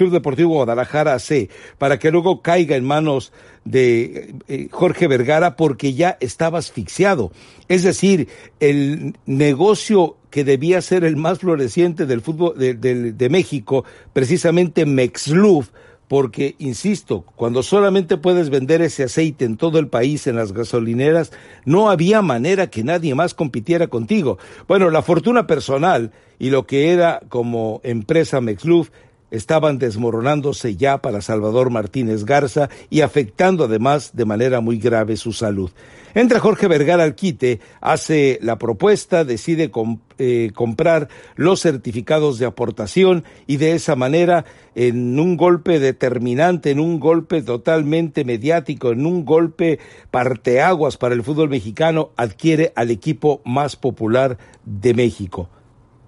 Club 0.00 0.12
Deportivo 0.12 0.54
Guadalajara 0.54 1.12
AC, 1.12 1.50
para 1.76 1.98
que 1.98 2.10
luego 2.10 2.40
caiga 2.40 2.74
en 2.74 2.86
manos 2.86 3.34
de 3.66 4.34
eh, 4.48 4.68
Jorge 4.70 5.06
Vergara 5.08 5.56
porque 5.56 5.92
ya 5.92 6.16
estaba 6.20 6.58
asfixiado. 6.58 7.32
Es 7.68 7.82
decir, 7.82 8.28
el 8.60 9.14
negocio 9.26 10.16
que 10.30 10.42
debía 10.42 10.80
ser 10.80 11.04
el 11.04 11.16
más 11.16 11.40
floreciente 11.40 12.06
del 12.06 12.22
fútbol 12.22 12.54
de, 12.56 12.72
de 12.72 13.28
México, 13.28 13.84
precisamente 14.14 14.86
Mexluf, 14.86 15.68
porque, 16.08 16.56
insisto, 16.58 17.26
cuando 17.36 17.62
solamente 17.62 18.16
puedes 18.16 18.48
vender 18.48 18.80
ese 18.80 19.04
aceite 19.04 19.44
en 19.44 19.58
todo 19.58 19.78
el 19.78 19.88
país, 19.88 20.26
en 20.26 20.34
las 20.34 20.52
gasolineras, 20.52 21.30
no 21.66 21.90
había 21.90 22.22
manera 22.22 22.68
que 22.68 22.82
nadie 22.82 23.14
más 23.14 23.34
compitiera 23.34 23.86
contigo. 23.88 24.38
Bueno, 24.66 24.88
la 24.88 25.02
fortuna 25.02 25.46
personal 25.46 26.10
y 26.38 26.48
lo 26.50 26.66
que 26.66 26.90
era 26.90 27.20
como 27.28 27.80
empresa 27.84 28.40
Mexluf 28.40 28.88
estaban 29.30 29.78
desmoronándose 29.78 30.76
ya 30.76 30.98
para 30.98 31.20
Salvador 31.20 31.70
Martínez 31.70 32.24
Garza 32.24 32.68
y 32.88 33.02
afectando 33.02 33.64
además 33.64 34.10
de 34.14 34.24
manera 34.24 34.60
muy 34.60 34.78
grave 34.78 35.16
su 35.16 35.32
salud. 35.32 35.70
Entra 36.14 36.40
Jorge 36.40 36.66
Vergara 36.66 37.04
al 37.04 37.14
quite, 37.14 37.60
hace 37.80 38.38
la 38.42 38.58
propuesta, 38.58 39.24
decide 39.24 39.70
eh, 40.18 40.50
comprar 40.54 41.08
los 41.36 41.60
certificados 41.62 42.38
de 42.38 42.46
aportación 42.46 43.24
y 43.46 43.58
de 43.58 43.74
esa 43.74 43.94
manera, 43.94 44.44
en 44.74 45.20
un 45.20 45.36
golpe 45.36 45.78
determinante, 45.78 46.72
en 46.72 46.80
un 46.80 46.98
golpe 46.98 47.42
totalmente 47.42 48.24
mediático, 48.24 48.90
en 48.90 49.06
un 49.06 49.24
golpe 49.24 49.78
parteaguas 50.10 50.96
para 50.96 51.14
el 51.14 51.22
fútbol 51.22 51.48
mexicano, 51.48 52.10
adquiere 52.16 52.72
al 52.74 52.90
equipo 52.90 53.40
más 53.44 53.76
popular 53.76 54.36
de 54.64 54.94
México. 54.94 55.48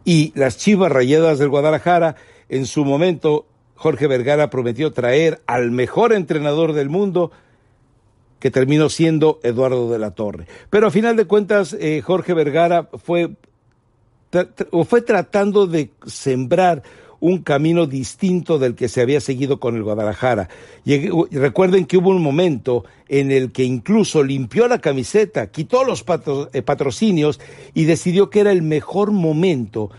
Y 0.04 0.32
las 0.34 0.58
Chivas 0.58 0.90
Rayadas 0.90 1.38
del 1.38 1.48
Guadalajara 1.48 2.16
en 2.52 2.66
su 2.66 2.84
momento, 2.84 3.46
Jorge 3.76 4.06
Vergara 4.06 4.50
prometió 4.50 4.92
traer 4.92 5.40
al 5.46 5.70
mejor 5.70 6.12
entrenador 6.12 6.74
del 6.74 6.90
mundo, 6.90 7.32
que 8.40 8.50
terminó 8.50 8.90
siendo 8.90 9.40
Eduardo 9.42 9.90
de 9.90 9.98
la 9.98 10.10
Torre. 10.10 10.46
Pero 10.68 10.86
a 10.86 10.90
final 10.90 11.16
de 11.16 11.24
cuentas, 11.24 11.74
eh, 11.80 12.02
Jorge 12.04 12.34
Vergara 12.34 12.90
fue, 13.02 13.36
fue 14.86 15.00
tratando 15.00 15.66
de 15.66 15.92
sembrar 16.04 16.82
un 17.20 17.38
camino 17.38 17.86
distinto 17.86 18.58
del 18.58 18.74
que 18.74 18.90
se 18.90 19.00
había 19.00 19.22
seguido 19.22 19.58
con 19.58 19.74
el 19.74 19.82
Guadalajara. 19.82 20.50
recuerden 21.30 21.86
que 21.86 21.96
hubo 21.96 22.10
un 22.10 22.20
momento 22.20 22.84
en 23.08 23.32
el 23.32 23.50
que 23.50 23.64
incluso 23.64 24.22
limpió 24.22 24.68
la 24.68 24.80
camiseta, 24.80 25.50
quitó 25.50 25.84
los 25.84 26.04
eh, 26.52 26.60
patrocinios 26.60 27.40
y 27.72 27.84
decidió 27.84 28.28
que 28.28 28.40
era 28.40 28.52
el 28.52 28.60
mejor 28.60 29.10
momento 29.10 29.90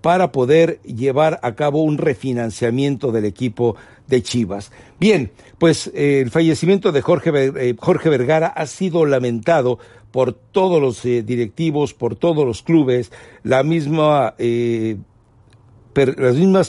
para 0.00 0.32
poder 0.32 0.80
llevar 0.82 1.40
a 1.42 1.54
cabo 1.54 1.82
un 1.82 1.98
refinanciamiento 1.98 3.12
del 3.12 3.24
equipo 3.24 3.76
de 4.06 4.22
Chivas. 4.22 4.72
Bien, 4.98 5.30
pues 5.58 5.90
eh, 5.94 6.20
el 6.20 6.30
fallecimiento 6.30 6.92
de 6.92 7.02
Jorge, 7.02 7.30
eh, 7.34 7.74
Jorge, 7.78 8.08
Vergara 8.08 8.48
ha 8.48 8.66
sido 8.66 9.06
lamentado 9.06 9.78
por 10.10 10.32
todos 10.32 10.80
los 10.80 11.04
eh, 11.04 11.22
directivos, 11.22 11.94
por 11.94 12.16
todos 12.16 12.44
los 12.46 12.62
clubes, 12.62 13.12
las 13.44 13.64
mismas 13.64 14.32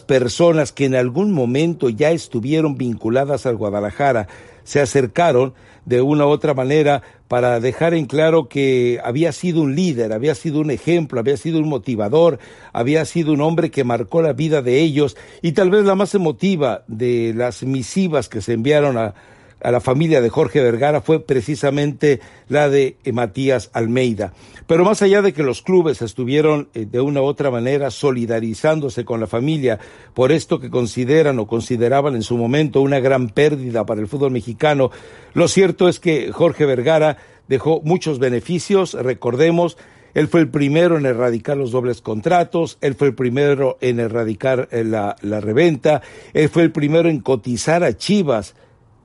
personas 0.05 0.71
que 0.71 0.85
en 0.85 0.95
algún 0.95 1.31
momento 1.31 1.89
ya 1.89 2.11
estuvieron 2.11 2.77
vinculadas 2.77 3.45
al 3.45 3.57
Guadalajara 3.57 4.27
se 4.63 4.81
acercaron 4.81 5.53
de 5.85 6.01
una 6.01 6.25
u 6.25 6.29
otra 6.29 6.53
manera 6.53 7.01
para 7.27 7.59
dejar 7.59 7.93
en 7.93 8.05
claro 8.05 8.47
que 8.47 8.99
había 9.03 9.31
sido 9.31 9.61
un 9.61 9.75
líder, 9.75 10.13
había 10.13 10.35
sido 10.35 10.59
un 10.59 10.69
ejemplo, 10.69 11.19
había 11.19 11.37
sido 11.37 11.59
un 11.59 11.69
motivador, 11.69 12.39
había 12.73 13.05
sido 13.05 13.33
un 13.33 13.41
hombre 13.41 13.71
que 13.71 13.83
marcó 13.83 14.21
la 14.21 14.33
vida 14.33 14.61
de 14.61 14.79
ellos 14.79 15.17
y 15.41 15.53
tal 15.53 15.69
vez 15.71 15.85
la 15.85 15.95
más 15.95 16.13
emotiva 16.13 16.83
de 16.87 17.33
las 17.35 17.63
misivas 17.63 18.29
que 18.29 18.41
se 18.41 18.53
enviaron 18.53 18.97
a, 18.97 19.15
a 19.63 19.71
la 19.71 19.81
familia 19.81 20.21
de 20.21 20.29
Jorge 20.29 20.61
Vergara 20.61 21.01
fue 21.01 21.19
precisamente 21.19 22.19
la 22.47 22.69
de 22.69 22.97
Matías 23.11 23.69
Almeida. 23.73 24.33
Pero 24.67 24.85
más 24.85 25.01
allá 25.01 25.21
de 25.21 25.33
que 25.33 25.43
los 25.43 25.61
clubes 25.61 26.01
estuvieron 26.01 26.69
eh, 26.73 26.85
de 26.89 27.01
una 27.01 27.21
u 27.21 27.25
otra 27.25 27.51
manera 27.51 27.91
solidarizándose 27.91 29.03
con 29.03 29.19
la 29.19 29.27
familia 29.27 29.79
por 30.13 30.31
esto 30.31 30.59
que 30.59 30.69
consideran 30.69 31.39
o 31.39 31.47
consideraban 31.47 32.15
en 32.15 32.23
su 32.23 32.37
momento 32.37 32.81
una 32.81 32.99
gran 32.99 33.29
pérdida 33.29 33.85
para 33.85 34.01
el 34.01 34.07
fútbol 34.07 34.31
mexicano, 34.31 34.91
lo 35.33 35.47
cierto 35.47 35.89
es 35.89 35.99
que 35.99 36.31
Jorge 36.31 36.65
Vergara 36.65 37.17
dejó 37.47 37.81
muchos 37.83 38.19
beneficios, 38.19 38.93
recordemos, 38.93 39.77
él 40.13 40.27
fue 40.27 40.41
el 40.41 40.49
primero 40.49 40.97
en 40.97 41.05
erradicar 41.05 41.57
los 41.57 41.71
dobles 41.71 42.01
contratos, 42.01 42.77
él 42.81 42.95
fue 42.95 43.07
el 43.09 43.15
primero 43.15 43.77
en 43.81 43.99
erradicar 43.99 44.69
eh, 44.71 44.83
la, 44.83 45.15
la 45.21 45.41
reventa, 45.41 46.01
él 46.33 46.49
fue 46.49 46.63
el 46.63 46.71
primero 46.71 47.09
en 47.09 47.19
cotizar 47.19 47.83
a 47.83 47.97
Chivas 47.97 48.55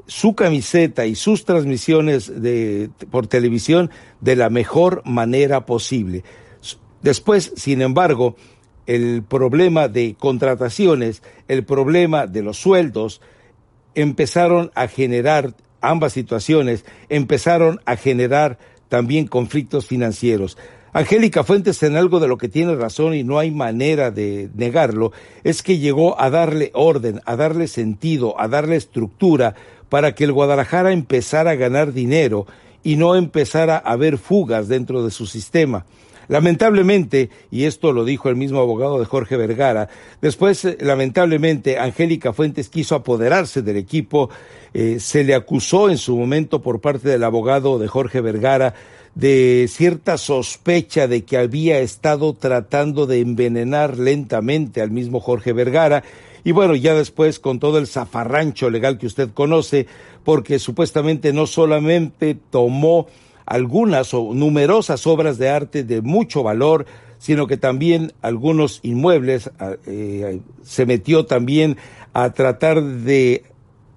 su 0.07 0.35
camiseta 0.35 1.07
y 1.07 1.15
sus 1.15 1.45
transmisiones 1.45 2.43
de, 2.43 2.91
por 3.11 3.27
televisión 3.27 3.91
de 4.21 4.37
la 4.37 4.51
mejor 4.51 5.03
manera 5.05 5.67
posible. 5.67 6.25
Después, 7.03 7.53
sin 7.57 7.83
embargo, 7.83 8.37
el 8.87 9.23
problema 9.23 9.89
de 9.89 10.15
contrataciones, 10.19 11.23
el 11.49 11.65
problema 11.65 12.27
de 12.27 12.43
los 12.43 12.57
sueldos, 12.57 13.21
empezaron 13.95 14.71
a 14.75 14.89
generar, 14.89 15.55
ambas 15.81 16.13
situaciones, 16.13 16.85
empezaron 17.09 17.81
a 17.85 17.97
generar 17.97 18.59
también 18.89 19.27
conflictos 19.27 19.87
financieros. 19.87 20.57
Angélica 20.93 21.45
Fuentes 21.45 21.83
en 21.83 21.95
algo 21.95 22.21
de 22.21 22.29
lo 22.29 22.39
que 22.39 22.49
tiene 22.49 22.75
razón 22.75 23.15
y 23.15 23.23
no 23.23 23.39
hay 23.39 23.51
manera 23.51 24.11
de 24.11 24.49
negarlo, 24.55 25.13
es 25.45 25.63
que 25.63 25.79
llegó 25.79 26.19
a 26.19 26.31
darle 26.31 26.71
orden, 26.73 27.21
a 27.27 27.37
darle 27.37 27.69
sentido, 27.69 28.41
a 28.41 28.49
darle 28.49 28.77
estructura 28.77 29.55
para 29.89 30.15
que 30.15 30.25
el 30.25 30.33
Guadalajara 30.33 30.93
empezara 30.93 31.53
a 31.53 31.57
ganar 31.57 31.93
dinero 31.93 32.47
y 32.83 32.97
no 32.97 33.17
empezara 33.17 33.77
a 33.77 33.93
haber 33.93 34.19
fugas 34.19 34.69
dentro 34.69 35.05
de 35.05 35.11
su 35.11 35.27
sistema. 35.27 35.85
Lamentablemente, 36.29 37.31
y 37.51 37.65
esto 37.65 37.93
lo 37.93 38.05
dijo 38.05 38.29
el 38.29 38.37
mismo 38.37 38.61
abogado 38.61 38.99
de 38.99 39.07
Jorge 39.07 39.37
Vergara, 39.37 39.89
después, 40.21 40.65
eh, 40.65 40.77
lamentablemente, 40.81 41.79
Angélica 41.79 42.33
Fuentes 42.33 42.69
quiso 42.69 42.97
apoderarse 42.97 43.63
del 43.63 43.77
equipo, 43.77 44.29
eh, 44.75 44.99
se 44.99 45.23
le 45.23 45.35
acusó 45.35 45.89
en 45.89 45.99
su 45.99 46.17
momento 46.17 46.63
por 46.63 46.81
parte 46.81 47.09
del 47.09 47.23
abogado 47.23 47.79
de 47.79 47.87
Jorge 47.87 48.21
Vergara 48.21 48.75
de 49.15 49.67
cierta 49.71 50.19
sospecha 50.19 51.09
de 51.09 51.25
que 51.25 51.39
había 51.39 51.79
estado 51.79 52.35
tratando 52.35 53.07
de 53.07 53.21
envenenar 53.21 53.97
lentamente 53.97 54.83
al 54.83 54.91
mismo 54.91 55.21
Jorge 55.21 55.55
Vergara, 55.55 56.05
y 56.47 56.53
bueno, 56.53 56.77
ya 56.77 56.95
después 56.95 57.41
con 57.41 57.59
todo 57.59 57.79
el 57.79 57.89
zafarrancho 57.89 58.71
legal 58.71 58.99
que 58.99 59.09
usted 59.09 59.31
conoce, 59.35 59.89
porque 60.23 60.61
supuestamente 60.61 61.33
no 61.33 61.49
solamente 61.49 62.37
tomó 62.37 63.09
algunas 63.47 64.15
o 64.15 64.33
numerosas 64.33 65.09
obras 65.09 65.39
de 65.39 65.49
arte 65.49 65.83
de 65.83 66.03
mucho 66.03 66.45
valor, 66.45 66.87
sino 67.19 67.49
que 67.49 67.57
también 67.57 68.13
algunos 68.23 68.79
inmuebles 68.85 69.51
eh, 69.87 70.41
se 70.63 70.87
metió 70.87 71.27
también 71.27 71.79
a 72.13 72.31
tratar 72.31 72.81
de 72.81 73.43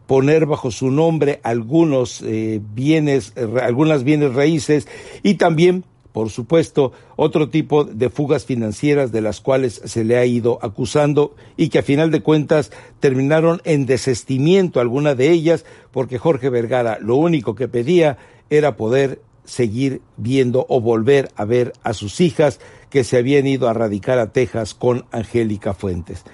poner 0.08 0.48
bajo 0.48 0.72
su 0.72 0.90
nombre 0.90 1.42
algunos 1.44 2.24
eh, 2.24 2.62
bienes, 2.74 3.36
algunas 3.62 4.04
bienes 4.04 4.34
raíces 4.34 4.88
y 5.22 5.36
también, 5.36 5.84
por 6.20 6.32
supuesto, 6.32 6.92
otro 7.16 7.48
tipo 7.48 7.86
de 7.86 8.10
fugas 8.10 8.44
financieras 8.44 9.14
de 9.14 9.22
las 9.22 9.40
cuales 9.40 9.82
se 9.86 10.04
le 10.04 10.18
ha 10.18 10.26
ido 10.26 10.60
acusando 10.62 11.34
y 11.56 11.70
que 11.70 11.80
a 11.80 11.82
final 11.82 12.12
de 12.12 12.20
cuentas 12.20 12.74
terminaron 13.00 13.62
en 13.64 13.86
desestimiento 13.86 14.82
alguna 14.82 15.16
de 15.16 15.30
ellas 15.30 15.64
porque 15.92 16.18
Jorge 16.18 16.50
Vergara 16.50 16.98
lo 17.00 17.16
único 17.16 17.56
que 17.56 17.70
pedía 17.70 18.18
era 18.50 18.76
poder 18.76 19.22
seguir 19.46 20.02
viendo 20.18 20.66
o 20.68 20.82
volver 20.82 21.32
a 21.38 21.46
ver 21.46 21.72
a 21.84 21.94
sus 21.94 22.20
hijas 22.20 22.60
que 22.90 23.06
se 23.06 23.16
habían 23.16 23.48
ido 23.48 23.70
a 23.70 23.74
radicar 23.74 24.20
a 24.20 24.34
Texas 24.34 24.74
con 24.74 25.06
Angélica 25.12 25.74
Fuentes. 25.74 26.26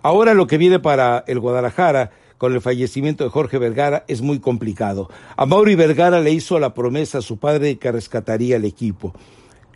Ahora 0.00 0.32
lo 0.32 0.46
que 0.46 0.56
viene 0.56 0.78
para 0.78 1.24
el 1.26 1.40
Guadalajara 1.40 2.10
con 2.38 2.54
el 2.54 2.60
fallecimiento 2.60 3.24
de 3.24 3.30
Jorge 3.30 3.58
Vergara 3.58 4.04
es 4.08 4.22
muy 4.22 4.40
complicado. 4.40 5.08
A 5.36 5.46
Mauri 5.46 5.74
Vergara 5.74 6.20
le 6.20 6.32
hizo 6.32 6.58
la 6.58 6.74
promesa 6.74 7.18
a 7.18 7.22
su 7.22 7.38
padre 7.38 7.66
de 7.66 7.78
que 7.78 7.92
rescataría 7.92 8.56
el 8.56 8.64
equipo. 8.64 9.14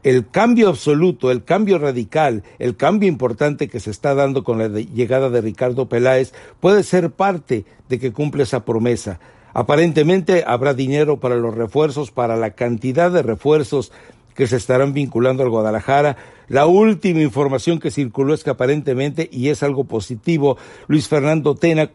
El 0.03 0.29
cambio 0.31 0.71
absoluto, 0.71 1.31
el 1.31 1.45
cambio 1.45 1.79
radical, 1.79 2.43
el 2.59 2.77
cambio 2.77 3.09
importante 3.09 3.69
que 3.69 3.81
se 3.81 3.91
está 3.91 4.15
dando 4.15 4.45
con 4.45 4.59
la 4.59 4.69
llegada 4.69 5.29
de 5.29 5.43
Ricardo 5.43 5.91
Peláez 5.91 6.33
puede 6.59 6.85
ser 6.85 7.11
parte 7.11 7.67
de 7.89 7.99
que 7.99 8.13
cumple 8.13 8.45
esa 8.45 8.65
promesa. 8.65 9.21
Aparentemente 9.53 10.45
habrá 10.47 10.75
dinero 10.75 11.21
para 11.21 11.37
los 11.37 11.55
refuerzos, 11.55 12.11
para 12.11 12.37
la 12.37 12.53
cantidad 12.53 13.11
de 13.11 13.23
refuerzos 13.23 13.93
que 14.41 14.47
se 14.47 14.57
estarán 14.57 14.95
vinculando 14.95 15.43
al 15.43 15.51
Guadalajara. 15.51 16.17
La 16.49 16.65
última 16.65 17.21
información 17.21 17.79
que 17.79 17.91
circuló 17.91 18.33
es 18.33 18.43
que 18.43 18.49
aparentemente, 18.49 19.29
y 19.31 19.51
es 19.51 19.63
algo 19.63 19.85
positivo, 19.85 20.57
Luis 20.89 21.09
Fernando 21.09 21.55
Tena 21.57 21.91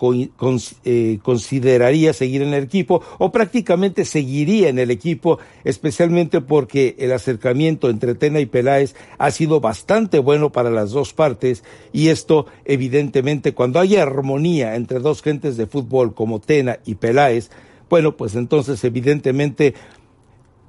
eh, 0.85 1.19
consideraría 1.23 2.13
seguir 2.13 2.43
en 2.43 2.53
el 2.53 2.63
equipo 2.63 3.01
o 3.17 3.31
prácticamente 3.31 4.05
seguiría 4.05 4.69
en 4.69 4.77
el 4.77 4.91
equipo, 4.91 5.39
especialmente 5.63 6.39
porque 6.39 6.95
el 6.99 7.13
acercamiento 7.13 7.89
entre 7.89 8.13
Tena 8.13 8.39
y 8.39 8.45
Peláez 8.45 8.93
ha 9.17 9.31
sido 9.31 9.59
bastante 9.59 10.19
bueno 10.19 10.51
para 10.51 10.69
las 10.69 10.91
dos 10.91 11.13
partes 11.13 11.63
y 11.93 12.09
esto 12.09 12.45
evidentemente 12.63 13.55
cuando 13.55 13.79
haya 13.79 14.03
armonía 14.03 14.75
entre 14.75 14.99
dos 14.99 15.23
gentes 15.23 15.57
de 15.57 15.65
fútbol 15.65 16.13
como 16.13 16.39
Tena 16.39 16.77
y 16.85 16.93
Peláez, 16.93 17.49
bueno, 17.89 18.15
pues 18.15 18.35
entonces 18.35 18.83
evidentemente 18.83 19.73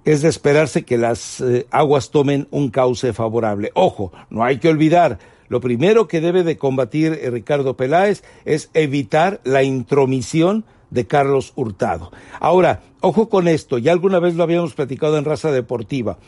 es 0.06 0.22
de 0.22 0.28
esperarse 0.28 0.84
que 0.84 0.96
las 0.96 1.40
eh, 1.40 1.66
aguas 1.70 2.10
tomen 2.10 2.46
un 2.52 2.70
cauce 2.70 3.12
favorable. 3.12 3.72
Ojo, 3.74 4.12
no 4.30 4.44
hay 4.44 4.58
que 4.58 4.68
olvidar, 4.68 5.18
lo 5.48 5.60
primero 5.60 6.06
que 6.06 6.20
debe 6.20 6.44
de 6.44 6.56
combatir 6.56 7.18
eh, 7.20 7.28
Ricardo 7.28 7.76
Peláez 7.76 8.22
es 8.44 8.70
evitar 8.72 9.40
la 9.42 9.64
intromisión 9.64 10.64
de 10.90 11.08
Carlos 11.08 11.52
Hurtado. 11.56 12.12
Ahora, 12.38 12.82
ojo 13.00 13.28
con 13.28 13.48
esto, 13.48 13.78
ya 13.78 13.90
alguna 13.90 14.20
vez 14.20 14.36
lo 14.36 14.44
habíamos 14.44 14.74
platicado 14.74 15.18
en 15.18 15.24
raza 15.24 15.50
deportiva. 15.50 16.18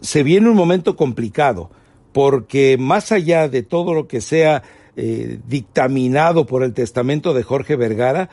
Se 0.00 0.24
viene 0.24 0.50
un 0.50 0.56
momento 0.56 0.96
complicado, 0.96 1.70
porque 2.12 2.76
más 2.76 3.12
allá 3.12 3.48
de 3.48 3.62
todo 3.62 3.94
lo 3.94 4.08
que 4.08 4.20
sea 4.20 4.64
eh, 4.96 5.38
dictaminado 5.46 6.44
por 6.44 6.64
el 6.64 6.72
testamento 6.72 7.34
de 7.34 7.44
Jorge 7.44 7.76
Vergara, 7.76 8.30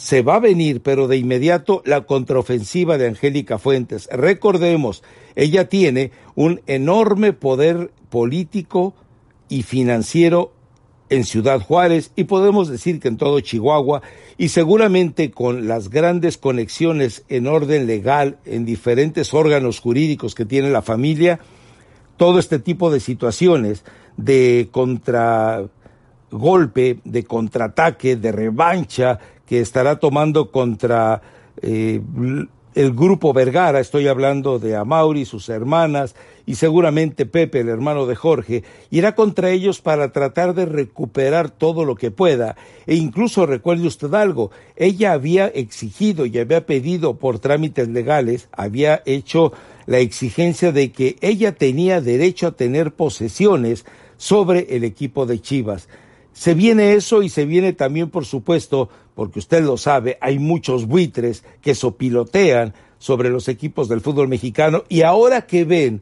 se 0.00 0.22
va 0.22 0.36
a 0.36 0.40
venir, 0.40 0.80
pero 0.80 1.08
de 1.08 1.18
inmediato, 1.18 1.82
la 1.84 2.06
contraofensiva 2.06 2.96
de 2.96 3.06
Angélica 3.06 3.58
Fuentes. 3.58 4.08
Recordemos, 4.10 5.02
ella 5.36 5.68
tiene 5.68 6.10
un 6.34 6.62
enorme 6.66 7.34
poder 7.34 7.90
político 8.08 8.94
y 9.50 9.62
financiero 9.62 10.54
en 11.10 11.24
Ciudad 11.24 11.60
Juárez 11.60 12.12
y 12.16 12.24
podemos 12.24 12.70
decir 12.70 12.98
que 12.98 13.08
en 13.08 13.18
todo 13.18 13.40
Chihuahua 13.40 14.00
y 14.38 14.48
seguramente 14.48 15.30
con 15.30 15.68
las 15.68 15.90
grandes 15.90 16.38
conexiones 16.38 17.24
en 17.28 17.46
orden 17.46 17.86
legal 17.86 18.38
en 18.46 18.64
diferentes 18.64 19.34
órganos 19.34 19.80
jurídicos 19.80 20.34
que 20.34 20.46
tiene 20.46 20.70
la 20.70 20.80
familia, 20.80 21.40
todo 22.16 22.38
este 22.38 22.58
tipo 22.58 22.90
de 22.90 23.00
situaciones 23.00 23.84
de 24.16 24.70
contragolpe, 24.70 25.70
de 27.04 27.24
contraataque, 27.24 28.16
de 28.16 28.32
revancha 28.32 29.18
que 29.50 29.60
estará 29.60 29.98
tomando 29.98 30.52
contra 30.52 31.22
eh, 31.60 32.00
el 32.76 32.92
grupo 32.92 33.32
Vergara, 33.32 33.80
estoy 33.80 34.06
hablando 34.06 34.60
de 34.60 34.76
Amauri, 34.76 35.24
sus 35.24 35.48
hermanas 35.48 36.14
y 36.46 36.54
seguramente 36.54 37.26
Pepe, 37.26 37.58
el 37.58 37.68
hermano 37.68 38.06
de 38.06 38.14
Jorge, 38.14 38.62
irá 38.92 39.16
contra 39.16 39.50
ellos 39.50 39.80
para 39.80 40.12
tratar 40.12 40.54
de 40.54 40.66
recuperar 40.66 41.50
todo 41.50 41.84
lo 41.84 41.96
que 41.96 42.12
pueda. 42.12 42.54
E 42.86 42.94
incluso 42.94 43.44
recuerde 43.44 43.88
usted 43.88 44.14
algo, 44.14 44.52
ella 44.76 45.14
había 45.14 45.48
exigido 45.48 46.26
y 46.26 46.38
había 46.38 46.64
pedido 46.64 47.18
por 47.18 47.40
trámites 47.40 47.88
legales, 47.88 48.48
había 48.52 49.02
hecho 49.04 49.52
la 49.86 49.98
exigencia 49.98 50.70
de 50.70 50.92
que 50.92 51.16
ella 51.22 51.56
tenía 51.56 52.00
derecho 52.00 52.46
a 52.46 52.52
tener 52.52 52.92
posesiones 52.92 53.84
sobre 54.16 54.76
el 54.76 54.84
equipo 54.84 55.26
de 55.26 55.40
Chivas. 55.40 55.88
Se 56.40 56.54
viene 56.54 56.94
eso 56.94 57.22
y 57.22 57.28
se 57.28 57.44
viene 57.44 57.74
también, 57.74 58.08
por 58.08 58.24
supuesto, 58.24 58.88
porque 59.14 59.40
usted 59.40 59.62
lo 59.62 59.76
sabe, 59.76 60.16
hay 60.22 60.38
muchos 60.38 60.86
buitres 60.86 61.44
que 61.60 61.74
sopilotean 61.74 62.72
sobre 62.96 63.28
los 63.28 63.46
equipos 63.48 63.90
del 63.90 64.00
fútbol 64.00 64.28
mexicano 64.28 64.84
y 64.88 65.02
ahora 65.02 65.42
que 65.42 65.66
ven 65.66 66.00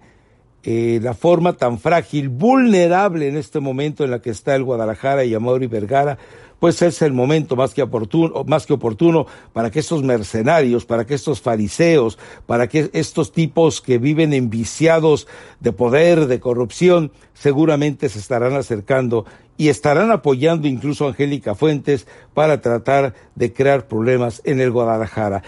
eh, 0.62 1.00
la 1.02 1.14
forma 1.14 1.54
tan 1.54 1.80
frágil, 1.80 2.28
vulnerable 2.28 3.26
en 3.26 3.36
este 3.36 3.58
momento 3.58 4.04
en 4.04 4.12
la 4.12 4.22
que 4.22 4.30
está 4.30 4.54
el 4.54 4.62
Guadalajara 4.62 5.24
y 5.24 5.34
Amaury 5.34 5.66
Vergara, 5.66 6.18
pues 6.60 6.82
es 6.82 7.02
el 7.02 7.12
momento 7.12 7.56
más 7.56 7.74
que 7.74 7.82
oportuno, 7.82 8.44
más 8.44 8.64
que 8.64 8.74
oportuno 8.74 9.26
para 9.52 9.72
que 9.72 9.80
estos 9.80 10.04
mercenarios, 10.04 10.84
para 10.84 11.04
que 11.04 11.14
estos 11.14 11.40
fariseos, 11.40 12.16
para 12.46 12.68
que 12.68 12.90
estos 12.92 13.32
tipos 13.32 13.80
que 13.80 13.98
viven 13.98 14.32
enviciados 14.32 15.26
de 15.58 15.72
poder, 15.72 16.26
de 16.26 16.38
corrupción, 16.38 17.10
seguramente 17.34 18.08
se 18.08 18.20
estarán 18.20 18.54
acercando 18.54 19.24
y 19.58 19.68
estarán 19.68 20.10
apoyando 20.12 20.68
incluso 20.68 21.04
a 21.04 21.08
Angélica 21.08 21.54
Fuentes 21.54 22.06
para 22.32 22.62
tratar 22.62 23.14
de 23.34 23.52
crear 23.52 23.88
problemas 23.88 24.40
en 24.44 24.60
el 24.60 24.70
Guadalajara. 24.70 25.42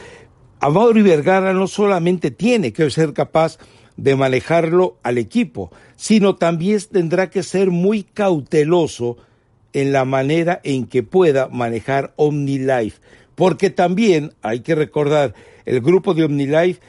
Amaury 0.58 1.00
Vergara 1.00 1.54
no 1.54 1.68
solamente 1.68 2.30
tiene 2.30 2.72
que 2.72 2.90
ser 2.90 3.14
capaz 3.14 3.56
de 3.96 4.16
manejarlo 4.16 4.98
al 5.02 5.16
equipo, 5.16 5.70
sino 5.96 6.34
también 6.34 6.80
tendrá 6.90 7.30
que 7.30 7.42
ser 7.42 7.70
muy 7.70 8.02
cauteloso 8.02 9.16
en 9.72 9.92
la 9.92 10.04
manera 10.04 10.60
en 10.64 10.86
que 10.86 11.02
pueda 11.02 11.48
manejar 11.48 12.12
OmniLife, 12.16 13.00
porque 13.36 13.70
también 13.70 14.32
hay 14.42 14.60
que 14.60 14.74
recordar, 14.74 15.34
el 15.64 15.80
grupo 15.80 16.14
de 16.14 16.24
OmniLife 16.24 16.80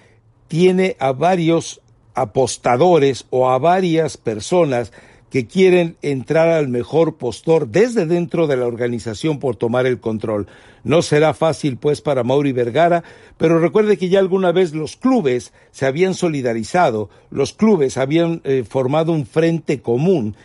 tiene 0.48 0.96
a 1.00 1.12
varios 1.12 1.82
apostadores 2.16 3.26
o 3.30 3.50
a 3.50 3.60
varias 3.60 4.18
personas 4.18 4.92
que 5.32 5.48
quieren 5.48 5.96
entrar 6.02 6.50
al 6.50 6.67
mejor 6.67 7.15
postor 7.15 7.70
desde 7.70 8.06
dentro 8.06 8.48
de 8.48 8.58
la 8.58 8.67
organización 8.67 9.39
por 9.39 9.56
tomar 9.56 9.88
el 9.88 10.00
control. 10.00 10.48
No 10.84 11.02
será 11.02 11.34
fácil 11.34 11.78
pues 11.78 12.02
para 12.02 12.24
Mauri 12.24 12.52
Vergara, 12.52 13.04
pero 13.38 13.58
recuerde 13.58 13.98
que 13.98 14.10
ya 14.10 14.20
alguna 14.20 14.52
vez 14.52 14.74
los 14.74 14.98
clubes 14.98 15.54
se 15.72 15.86
habían 15.86 16.15
solidarizado, 16.15 17.10
los 17.30 17.54
clubes 17.54 17.98
habían 17.98 18.41
eh, 18.44 18.65
formado 18.67 19.13
un 19.13 19.26
frente 19.26 19.82
común 19.82 20.36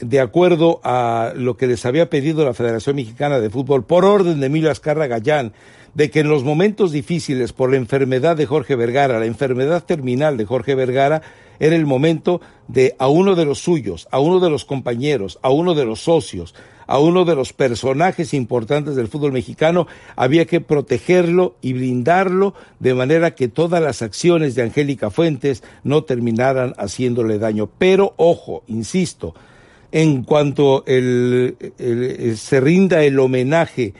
de 0.00 0.20
acuerdo 0.20 0.80
a 0.84 1.32
lo 1.34 1.56
que 1.56 1.66
les 1.66 1.86
había 1.86 2.10
pedido 2.10 2.44
la 2.44 2.54
Federación 2.54 2.96
Mexicana 2.96 3.40
de 3.40 3.50
Fútbol 3.50 3.84
por 3.84 4.04
orden 4.04 4.40
de 4.40 4.46
Emilio 4.46 4.70
Azcarra 4.70 5.06
Gallán, 5.06 5.52
de 5.94 6.10
que 6.10 6.20
en 6.20 6.28
los 6.28 6.44
momentos 6.44 6.92
difíciles 6.92 7.54
por 7.54 7.70
la 7.70 7.78
enfermedad 7.78 8.36
de 8.36 8.44
Jorge 8.44 8.76
Vergara, 8.76 9.18
la 9.18 9.26
enfermedad 9.26 9.84
terminal 9.84 10.36
de 10.36 10.44
Jorge 10.44 10.74
Vergara, 10.74 11.22
era 11.58 11.74
el 11.74 11.86
momento 11.86 12.42
de 12.68 12.94
a 12.98 13.08
uno 13.08 13.34
de 13.34 13.46
los 13.46 13.60
suyos, 13.60 14.06
a 14.10 14.18
uno 14.18 14.40
de 14.40 14.50
los 14.50 14.66
compañeros, 14.66 15.38
a 15.40 15.48
uno 15.48 15.74
de 15.74 15.86
los 15.86 16.00
socios, 16.00 16.54
a 16.86 16.98
uno 16.98 17.24
de 17.24 17.34
los 17.34 17.54
personajes 17.54 18.34
importantes 18.34 18.94
del 18.94 19.08
fútbol 19.08 19.32
mexicano, 19.32 19.86
había 20.16 20.44
que 20.44 20.60
protegerlo 20.60 21.56
y 21.62 21.72
blindarlo 21.72 22.52
de 22.78 22.94
manera 22.94 23.34
que 23.34 23.48
todas 23.48 23.82
las 23.82 24.02
acciones 24.02 24.54
de 24.54 24.62
Angélica 24.62 25.10
Fuentes 25.10 25.64
no 25.82 26.04
terminaran 26.04 26.74
haciéndole 26.76 27.38
daño. 27.38 27.68
Pero 27.78 28.12
ojo, 28.18 28.62
insisto, 28.66 29.34
en 29.96 30.24
cuanto 30.24 30.84
se 30.86 32.60
rinda 32.60 33.02
el 33.02 33.18
homenaje 33.18 33.94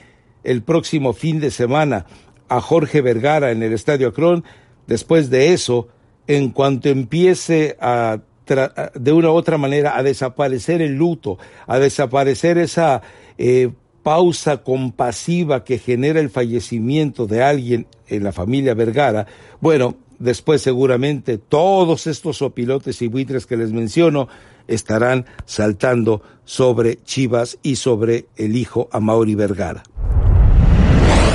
el 0.45 0.63
próximo 0.63 1.15
fin 1.15 1.41
de 1.41 1.51
semana 1.51 2.05
a 2.51 2.61
Jorge 2.61 3.01
Vergara 3.01 3.51
en 3.51 3.63
el 3.63 3.73
Estadio 3.73 4.09
Acron, 4.09 4.45
después 4.87 5.31
de 5.31 5.55
eso, 5.55 5.89
en 6.27 6.51
cuanto 6.51 6.91
empiece 6.91 7.79
de 7.79 9.13
una 9.13 9.31
u 9.31 9.33
otra 9.33 9.57
manera 9.57 9.97
a 9.97 10.03
desaparecer 10.03 10.83
el 10.83 10.97
luto, 10.97 11.39
a 11.67 11.79
desaparecer 11.79 12.59
esa 12.59 13.01
eh, 13.39 13.71
pausa 14.03 14.59
compasiva 14.59 15.65
que 15.65 15.79
genera 15.79 16.21
el 16.21 16.29
fallecimiento 16.29 17.27
de 17.27 17.43
alguien 17.43 17.87
en 18.07 18.23
la 18.23 18.33
familia 18.33 18.75
Vergara, 18.75 19.27
bueno, 19.63 19.97
después 20.19 20.61
seguramente 20.61 21.39
todos 21.39 22.07
estos 22.07 22.43
opilotes 22.43 23.01
y 23.01 23.09
buitres 23.09 23.47
que 23.47 23.57
les 23.57 23.73
menciono 23.73 24.29
estarán 24.69 25.27
saltando 25.45 26.23
sobre 26.45 27.03
Chivas 27.05 27.59
y 27.63 27.77
sobre 27.77 28.27
el 28.37 28.57
hijo 28.57 28.89
Amaury 28.93 29.35
Vergara. 29.35 29.83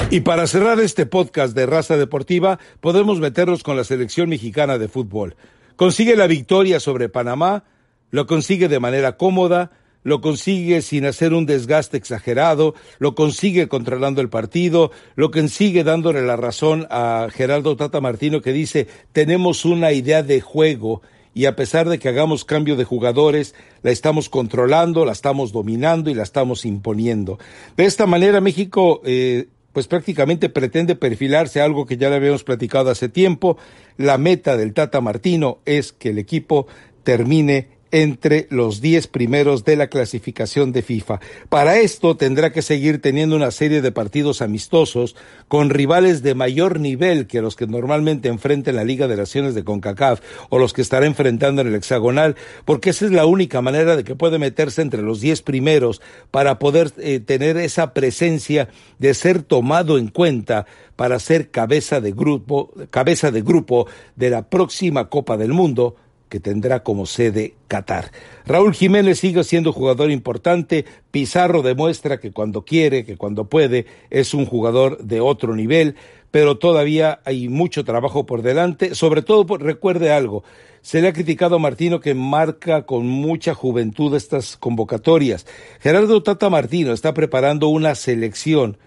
Y 0.10 0.22
para 0.22 0.46
cerrar 0.46 0.80
este 0.82 1.06
podcast 1.06 1.56
de 1.56 1.66
raza 1.66 1.96
deportiva, 1.96 2.60
podemos 2.82 3.20
meternos 3.20 3.64
con 3.64 3.78
la 3.78 3.86
selección 3.86 4.30
mexicana 4.30 4.78
de 4.78 4.90
fútbol. 4.90 5.36
Consigue 5.78 6.18
la 6.18 6.28
victoria 6.28 6.82
sobre 6.82 7.08
Panamá, 7.08 7.64
lo 8.10 8.28
consigue 8.28 8.68
de 8.68 8.82
manera 8.82 9.16
cómoda, 9.16 9.72
lo 10.04 10.22
consigue 10.22 10.82
sin 10.82 11.06
hacer 11.06 11.34
un 11.34 11.46
desgaste 11.46 11.98
exagerado, 11.98 12.76
lo 13.00 13.16
consigue 13.16 13.68
controlando 13.68 14.22
el 14.22 14.30
partido, 14.30 14.92
lo 15.16 15.32
consigue 15.32 15.84
dándole 15.84 16.22
la 16.24 16.36
razón 16.36 16.88
a 16.90 17.28
Geraldo 17.32 17.76
Tata 17.76 18.02
Martino 18.02 18.42
que 18.42 18.52
dice 18.52 18.88
tenemos 19.12 19.64
una 19.64 19.92
idea 19.92 20.24
de 20.24 20.42
juego 20.42 21.02
y 21.34 21.46
a 21.46 21.56
pesar 21.56 21.88
de 21.88 22.00
que 22.00 22.10
hagamos 22.10 22.46
cambio 22.46 22.76
de 22.76 22.84
jugadores, 22.84 23.56
la 23.84 23.92
estamos 23.92 24.30
controlando, 24.30 25.06
la 25.06 25.14
estamos 25.14 25.52
dominando 25.52 26.10
y 26.10 26.14
la 26.14 26.24
estamos 26.24 26.66
imponiendo. 26.66 27.40
De 27.78 27.86
esta 27.86 28.06
manera 28.06 28.42
México 28.42 29.02
eh, 29.06 29.48
pues 29.74 29.88
prácticamente 29.88 30.50
pretende 30.50 30.96
perfilarse 30.96 31.62
algo 31.62 31.86
que 31.86 31.98
ya 31.98 32.10
le 32.10 32.18
habíamos 32.18 32.44
platicado 32.44 32.90
hace 32.90 33.10
tiempo. 33.10 33.58
La 33.98 34.18
meta 34.18 34.58
del 34.58 34.74
Tata 34.74 35.02
Martino 35.02 35.60
es 35.66 35.94
que 35.94 36.10
el 36.10 36.18
equipo 36.18 36.68
termine 37.04 37.70
entre 37.92 38.48
los 38.50 38.82
diez 38.82 39.08
primeros 39.08 39.64
de 39.64 39.76
la 39.76 39.88
clasificación 39.88 40.72
de 40.72 40.82
FIFA. 40.82 41.20
Para 41.50 41.80
esto 41.80 42.18
tendrá 42.18 42.52
que 42.52 42.62
seguir 42.62 43.02
teniendo 43.02 43.36
una 43.36 43.52
serie 43.52 43.82
de 43.82 43.92
partidos 43.92 44.42
amistosos 44.42 45.16
con 45.48 45.70
rivales 45.70 46.24
de 46.24 46.36
mayor 46.36 46.80
nivel 46.80 47.28
que 47.28 47.42
los 47.42 47.56
que 47.56 47.68
normalmente 47.68 48.30
enfrenta 48.30 48.70
en 48.70 48.78
la 48.78 48.84
Liga 48.84 49.08
de 49.08 49.18
Naciones 49.18 49.56
de 49.56 49.64
CONCACAF 49.64 50.22
o 50.50 50.60
los 50.60 50.74
que 50.74 50.82
estará 50.82 51.06
enfrentando 51.06 51.62
en 51.62 51.68
el 51.68 51.76
hexagonal, 51.76 52.36
porque 52.66 52.92
esa 52.92 53.06
es 53.06 53.12
la 53.12 53.26
única 53.26 53.62
manera 53.62 53.96
de 53.96 54.04
que 54.04 54.16
puede 54.16 54.40
meterse 54.40 54.82
entre 54.82 55.02
los 55.02 55.22
diez 55.22 55.42
primeros 55.42 56.02
para 56.32 56.60
poder 56.60 56.92
eh, 56.98 57.20
tener 57.20 57.58
esa 57.58 57.94
presencia 57.94 58.70
de 59.00 59.14
ser 59.14 59.44
tomado 59.44 59.98
en 59.98 60.08
cuenta 60.08 60.66
para 60.96 61.20
ser 61.20 61.50
cabeza 61.52 62.00
de 62.00 62.12
grupo, 62.12 62.74
cabeza 62.90 63.32
de 63.32 63.42
grupo 63.42 63.88
de 64.16 64.30
la 64.30 64.50
próxima 64.50 65.10
Copa 65.10 65.38
del 65.38 65.54
Mundo 65.54 65.96
que 66.32 66.40
tendrá 66.40 66.82
como 66.82 67.06
sede 67.06 67.56
Qatar. 67.68 68.10
Raúl 68.46 68.74
Jiménez 68.74 69.20
sigue 69.20 69.44
siendo 69.44 69.74
jugador 69.74 70.10
importante, 70.12 70.86
Pizarro 71.12 71.62
demuestra 71.62 72.22
que 72.22 72.32
cuando 72.32 72.64
quiere, 72.64 73.04
que 73.04 73.18
cuando 73.18 73.50
puede, 73.50 73.86
es 74.10 74.34
un 74.34 74.46
jugador 74.46 74.98
de 75.00 75.20
otro 75.20 75.54
nivel, 75.58 75.96
pero 76.32 76.58
todavía 76.58 77.20
hay 77.26 77.50
mucho 77.50 77.84
trabajo 77.84 78.26
por 78.26 78.44
delante, 78.44 78.96
sobre 78.96 79.24
todo 79.24 79.58
recuerde 79.58 80.14
algo, 80.14 80.46
se 80.82 81.02
le 81.02 81.10
ha 81.10 81.14
criticado 81.14 81.58
a 81.58 81.60
Martino 81.60 82.00
que 82.00 82.14
marca 82.14 82.86
con 82.86 83.08
mucha 83.08 83.54
juventud 83.54 84.16
estas 84.16 84.56
convocatorias. 84.56 85.46
Gerardo 85.82 86.24
Tata 86.24 86.50
Martino 86.50 86.94
está 86.94 87.14
preparando 87.14 87.68
una 87.68 87.94
selección 87.94 88.78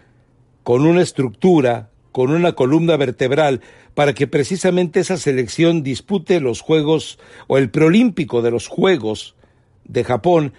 con 0.62 0.86
una 0.86 1.02
estructura, 1.02 1.90
con 2.14 2.30
una 2.30 2.52
columna 2.52 2.96
vertebral 2.96 3.60
para 3.94 4.12
que 4.12 4.28
precisamente 4.28 5.00
esa 5.00 5.16
selección 5.16 5.82
dispute 5.82 6.38
los 6.38 6.60
Juegos 6.60 7.18
o 7.48 7.58
el 7.58 7.70
preolímpico 7.70 8.40
de 8.40 8.52
los 8.52 8.68
Juegos 8.68 9.34
de 9.82 10.04
Japón, 10.04 10.52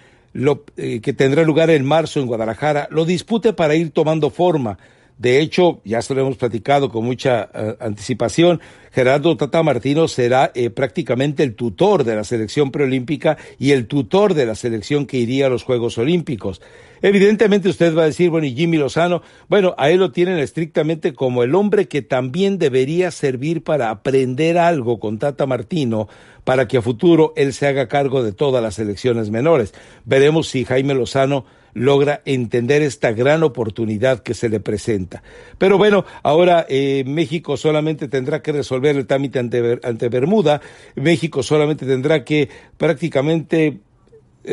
eh, 0.76 1.00
que 1.00 1.14
tendrá 1.14 1.44
lugar 1.44 1.70
en 1.70 1.86
marzo 1.86 2.20
en 2.20 2.26
Guadalajara, 2.26 2.88
lo 2.90 3.06
dispute 3.06 3.54
para 3.54 3.74
ir 3.74 3.90
tomando 3.90 4.28
forma. 4.28 4.76
De 5.18 5.40
hecho, 5.40 5.80
ya 5.84 6.02
se 6.02 6.14
lo 6.14 6.20
hemos 6.20 6.36
platicado 6.36 6.90
con 6.90 7.04
mucha 7.04 7.48
eh, 7.54 7.76
anticipación, 7.80 8.60
Gerardo 8.92 9.36
Tata 9.36 9.62
Martino 9.62 10.08
será 10.08 10.50
eh, 10.54 10.70
prácticamente 10.70 11.42
el 11.42 11.54
tutor 11.54 12.04
de 12.04 12.16
la 12.16 12.24
selección 12.24 12.70
preolímpica 12.70 13.36
y 13.58 13.72
el 13.72 13.86
tutor 13.86 14.32
de 14.32 14.46
la 14.46 14.54
selección 14.54 15.04
que 15.04 15.18
iría 15.18 15.46
a 15.46 15.50
los 15.50 15.64
Juegos 15.64 15.98
Olímpicos. 15.98 16.62
Evidentemente 17.02 17.68
usted 17.68 17.94
va 17.94 18.04
a 18.04 18.06
decir, 18.06 18.30
bueno, 18.30 18.46
y 18.46 18.54
Jimmy 18.54 18.78
Lozano, 18.78 19.20
bueno, 19.48 19.74
a 19.76 19.90
él 19.90 20.00
lo 20.00 20.12
tienen 20.12 20.38
estrictamente 20.38 21.12
como 21.12 21.42
el 21.42 21.54
hombre 21.54 21.88
que 21.88 22.00
también 22.00 22.58
debería 22.58 23.10
servir 23.10 23.62
para 23.62 23.90
aprender 23.90 24.56
algo 24.56 24.98
con 24.98 25.18
Tata 25.18 25.44
Martino 25.44 26.08
para 26.46 26.68
que 26.68 26.76
a 26.76 26.82
futuro 26.82 27.32
él 27.34 27.52
se 27.52 27.66
haga 27.66 27.88
cargo 27.88 28.22
de 28.22 28.30
todas 28.30 28.62
las 28.62 28.76
selecciones 28.76 29.30
menores. 29.30 29.74
Veremos 30.04 30.46
si 30.46 30.64
Jaime 30.64 30.94
Lozano 30.94 31.44
logra 31.74 32.22
entender 32.24 32.82
esta 32.82 33.10
gran 33.10 33.42
oportunidad 33.42 34.20
que 34.20 34.32
se 34.32 34.48
le 34.48 34.60
presenta. 34.60 35.24
Pero 35.58 35.76
bueno, 35.76 36.04
ahora 36.22 36.64
eh, 36.68 37.02
México 37.04 37.56
solamente 37.56 38.06
tendrá 38.06 38.42
que 38.42 38.52
resolver 38.52 38.96
el 38.96 39.08
trámite 39.08 39.40
ante, 39.40 40.08
Bermuda, 40.08 40.60
México 40.94 41.42
solamente 41.42 41.84
tendrá 41.84 42.22
que 42.22 42.48
prácticamente 42.76 43.80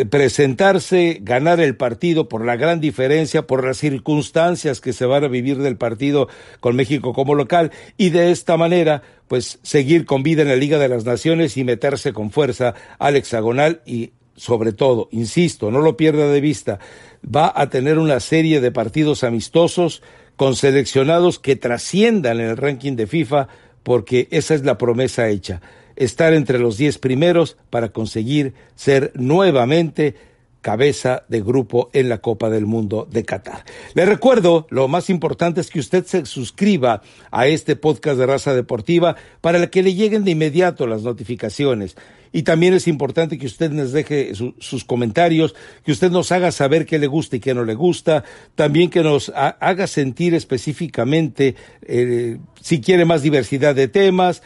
presentarse, 0.09 1.19
ganar 1.21 1.59
el 1.59 1.75
partido 1.75 2.27
por 2.27 2.43
la 2.43 2.55
gran 2.55 2.79
diferencia, 2.79 3.45
por 3.45 3.63
las 3.63 3.77
circunstancias 3.77 4.81
que 4.81 4.93
se 4.93 5.05
van 5.05 5.23
a 5.23 5.27
vivir 5.27 5.59
del 5.59 5.77
partido 5.77 6.27
con 6.59 6.75
México 6.75 7.13
como 7.13 7.35
local 7.35 7.71
y 7.97 8.09
de 8.09 8.31
esta 8.31 8.57
manera 8.57 9.03
pues 9.27 9.59
seguir 9.61 10.05
con 10.05 10.23
vida 10.23 10.41
en 10.41 10.49
la 10.49 10.55
Liga 10.55 10.79
de 10.79 10.89
las 10.89 11.05
Naciones 11.05 11.57
y 11.57 11.63
meterse 11.63 12.11
con 12.11 12.31
fuerza 12.31 12.73
al 12.99 13.15
hexagonal 13.15 13.81
y 13.85 14.13
sobre 14.35 14.73
todo, 14.73 15.09
insisto, 15.11 15.69
no 15.69 15.79
lo 15.79 15.95
pierda 15.95 16.27
de 16.27 16.41
vista, 16.41 16.79
va 17.23 17.53
a 17.55 17.69
tener 17.69 17.99
una 17.99 18.19
serie 18.19 18.61
de 18.61 18.71
partidos 18.71 19.23
amistosos 19.23 20.01
con 20.35 20.55
seleccionados 20.55 21.39
que 21.39 21.55
trasciendan 21.55 22.39
en 22.39 22.47
el 22.47 22.57
ranking 22.57 22.95
de 22.95 23.07
FIFA 23.07 23.47
porque 23.83 24.27
esa 24.31 24.55
es 24.55 24.63
la 24.63 24.77
promesa 24.77 25.29
hecha, 25.29 25.61
estar 25.95 26.33
entre 26.33 26.59
los 26.59 26.77
diez 26.77 26.97
primeros 26.97 27.57
para 27.69 27.89
conseguir 27.89 28.53
ser 28.75 29.11
nuevamente 29.15 30.15
cabeza 30.63 31.25
de 31.27 31.41
grupo 31.41 31.91
en 31.93 32.09
la 32.09 32.19
Copa 32.19 32.49
del 32.49 32.65
Mundo 32.65 33.07
de 33.11 33.23
Qatar. 33.23 33.65
Le 33.93 34.05
recuerdo, 34.05 34.65
lo 34.69 34.87
más 34.87 35.11
importante 35.11 35.61
es 35.61 35.69
que 35.69 35.79
usted 35.79 36.05
se 36.05 36.25
suscriba 36.25 37.03
a 37.29 37.47
este 37.47 37.75
podcast 37.75 38.17
de 38.17 38.25
raza 38.25 38.55
deportiva 38.55 39.15
para 39.41 39.67
que 39.67 39.83
le 39.83 39.93
lleguen 39.93 40.23
de 40.23 40.31
inmediato 40.31 40.87
las 40.87 41.03
notificaciones. 41.03 41.95
Y 42.31 42.43
también 42.43 42.73
es 42.73 42.87
importante 42.87 43.37
que 43.37 43.45
usted 43.45 43.69
nos 43.71 43.91
deje 43.91 44.31
sus 44.57 44.85
comentarios, 44.85 45.53
que 45.85 45.91
usted 45.91 46.09
nos 46.09 46.31
haga 46.31 46.51
saber 46.51 46.87
qué 46.87 46.97
le 46.97 47.07
gusta 47.07 47.35
y 47.35 47.39
qué 47.39 47.53
no 47.53 47.63
le 47.63 47.75
gusta, 47.75 48.23
también 48.55 48.89
que 48.89 49.03
nos 49.03 49.31
haga 49.35 49.85
sentir 49.85 50.33
específicamente 50.33 51.55
eh, 51.83 52.39
si 52.59 52.81
quiere 52.81 53.05
más 53.05 53.21
diversidad 53.21 53.75
de 53.75 53.87
temas, 53.87 54.41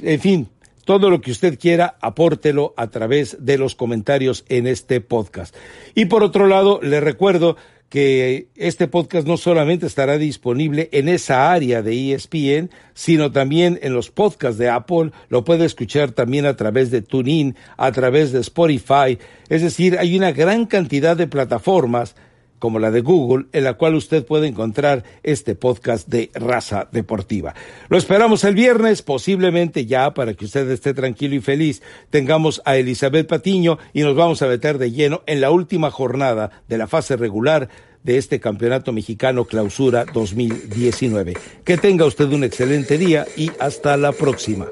en 0.00 0.20
fin, 0.20 0.48
todo 0.86 1.10
lo 1.10 1.20
que 1.20 1.32
usted 1.32 1.58
quiera, 1.58 1.96
apórtelo 2.00 2.72
a 2.76 2.86
través 2.86 3.36
de 3.40 3.58
los 3.58 3.74
comentarios 3.74 4.44
en 4.48 4.68
este 4.68 5.00
podcast. 5.02 5.54
Y 5.96 6.04
por 6.06 6.22
otro 6.22 6.46
lado, 6.46 6.78
le 6.80 7.00
recuerdo 7.00 7.56
que 7.88 8.48
este 8.54 8.86
podcast 8.86 9.26
no 9.26 9.36
solamente 9.36 9.86
estará 9.86 10.16
disponible 10.16 10.88
en 10.92 11.08
esa 11.08 11.52
área 11.52 11.82
de 11.82 12.14
ESPN, 12.14 12.70
sino 12.94 13.32
también 13.32 13.80
en 13.82 13.94
los 13.94 14.10
podcasts 14.10 14.58
de 14.58 14.68
Apple, 14.68 15.10
lo 15.28 15.44
puede 15.44 15.64
escuchar 15.64 16.12
también 16.12 16.46
a 16.46 16.56
través 16.56 16.92
de 16.92 17.02
TuneIn, 17.02 17.56
a 17.76 17.90
través 17.90 18.30
de 18.30 18.40
Spotify, 18.40 19.18
es 19.48 19.62
decir, 19.62 19.98
hay 19.98 20.16
una 20.16 20.32
gran 20.32 20.66
cantidad 20.66 21.16
de 21.16 21.26
plataformas 21.26 22.14
como 22.58 22.78
la 22.78 22.90
de 22.90 23.00
Google, 23.00 23.46
en 23.52 23.64
la 23.64 23.74
cual 23.74 23.94
usted 23.94 24.24
puede 24.24 24.46
encontrar 24.46 25.04
este 25.22 25.54
podcast 25.54 26.08
de 26.08 26.30
Raza 26.34 26.88
Deportiva. 26.90 27.54
Lo 27.88 27.98
esperamos 27.98 28.44
el 28.44 28.54
viernes, 28.54 29.02
posiblemente 29.02 29.86
ya 29.86 30.14
para 30.14 30.34
que 30.34 30.46
usted 30.46 30.70
esté 30.70 30.94
tranquilo 30.94 31.34
y 31.34 31.40
feliz. 31.40 31.82
Tengamos 32.10 32.62
a 32.64 32.76
Elizabeth 32.76 33.28
Patiño 33.28 33.78
y 33.92 34.02
nos 34.02 34.16
vamos 34.16 34.42
a 34.42 34.46
meter 34.46 34.78
de 34.78 34.90
lleno 34.90 35.22
en 35.26 35.40
la 35.40 35.50
última 35.50 35.90
jornada 35.90 36.62
de 36.68 36.78
la 36.78 36.86
fase 36.86 37.16
regular 37.16 37.68
de 38.02 38.18
este 38.18 38.38
Campeonato 38.38 38.92
Mexicano 38.92 39.46
Clausura 39.46 40.04
2019. 40.04 41.34
Que 41.64 41.76
tenga 41.76 42.06
usted 42.06 42.26
un 42.32 42.44
excelente 42.44 42.98
día 42.98 43.26
y 43.36 43.50
hasta 43.58 43.96
la 43.96 44.12
próxima. 44.12 44.66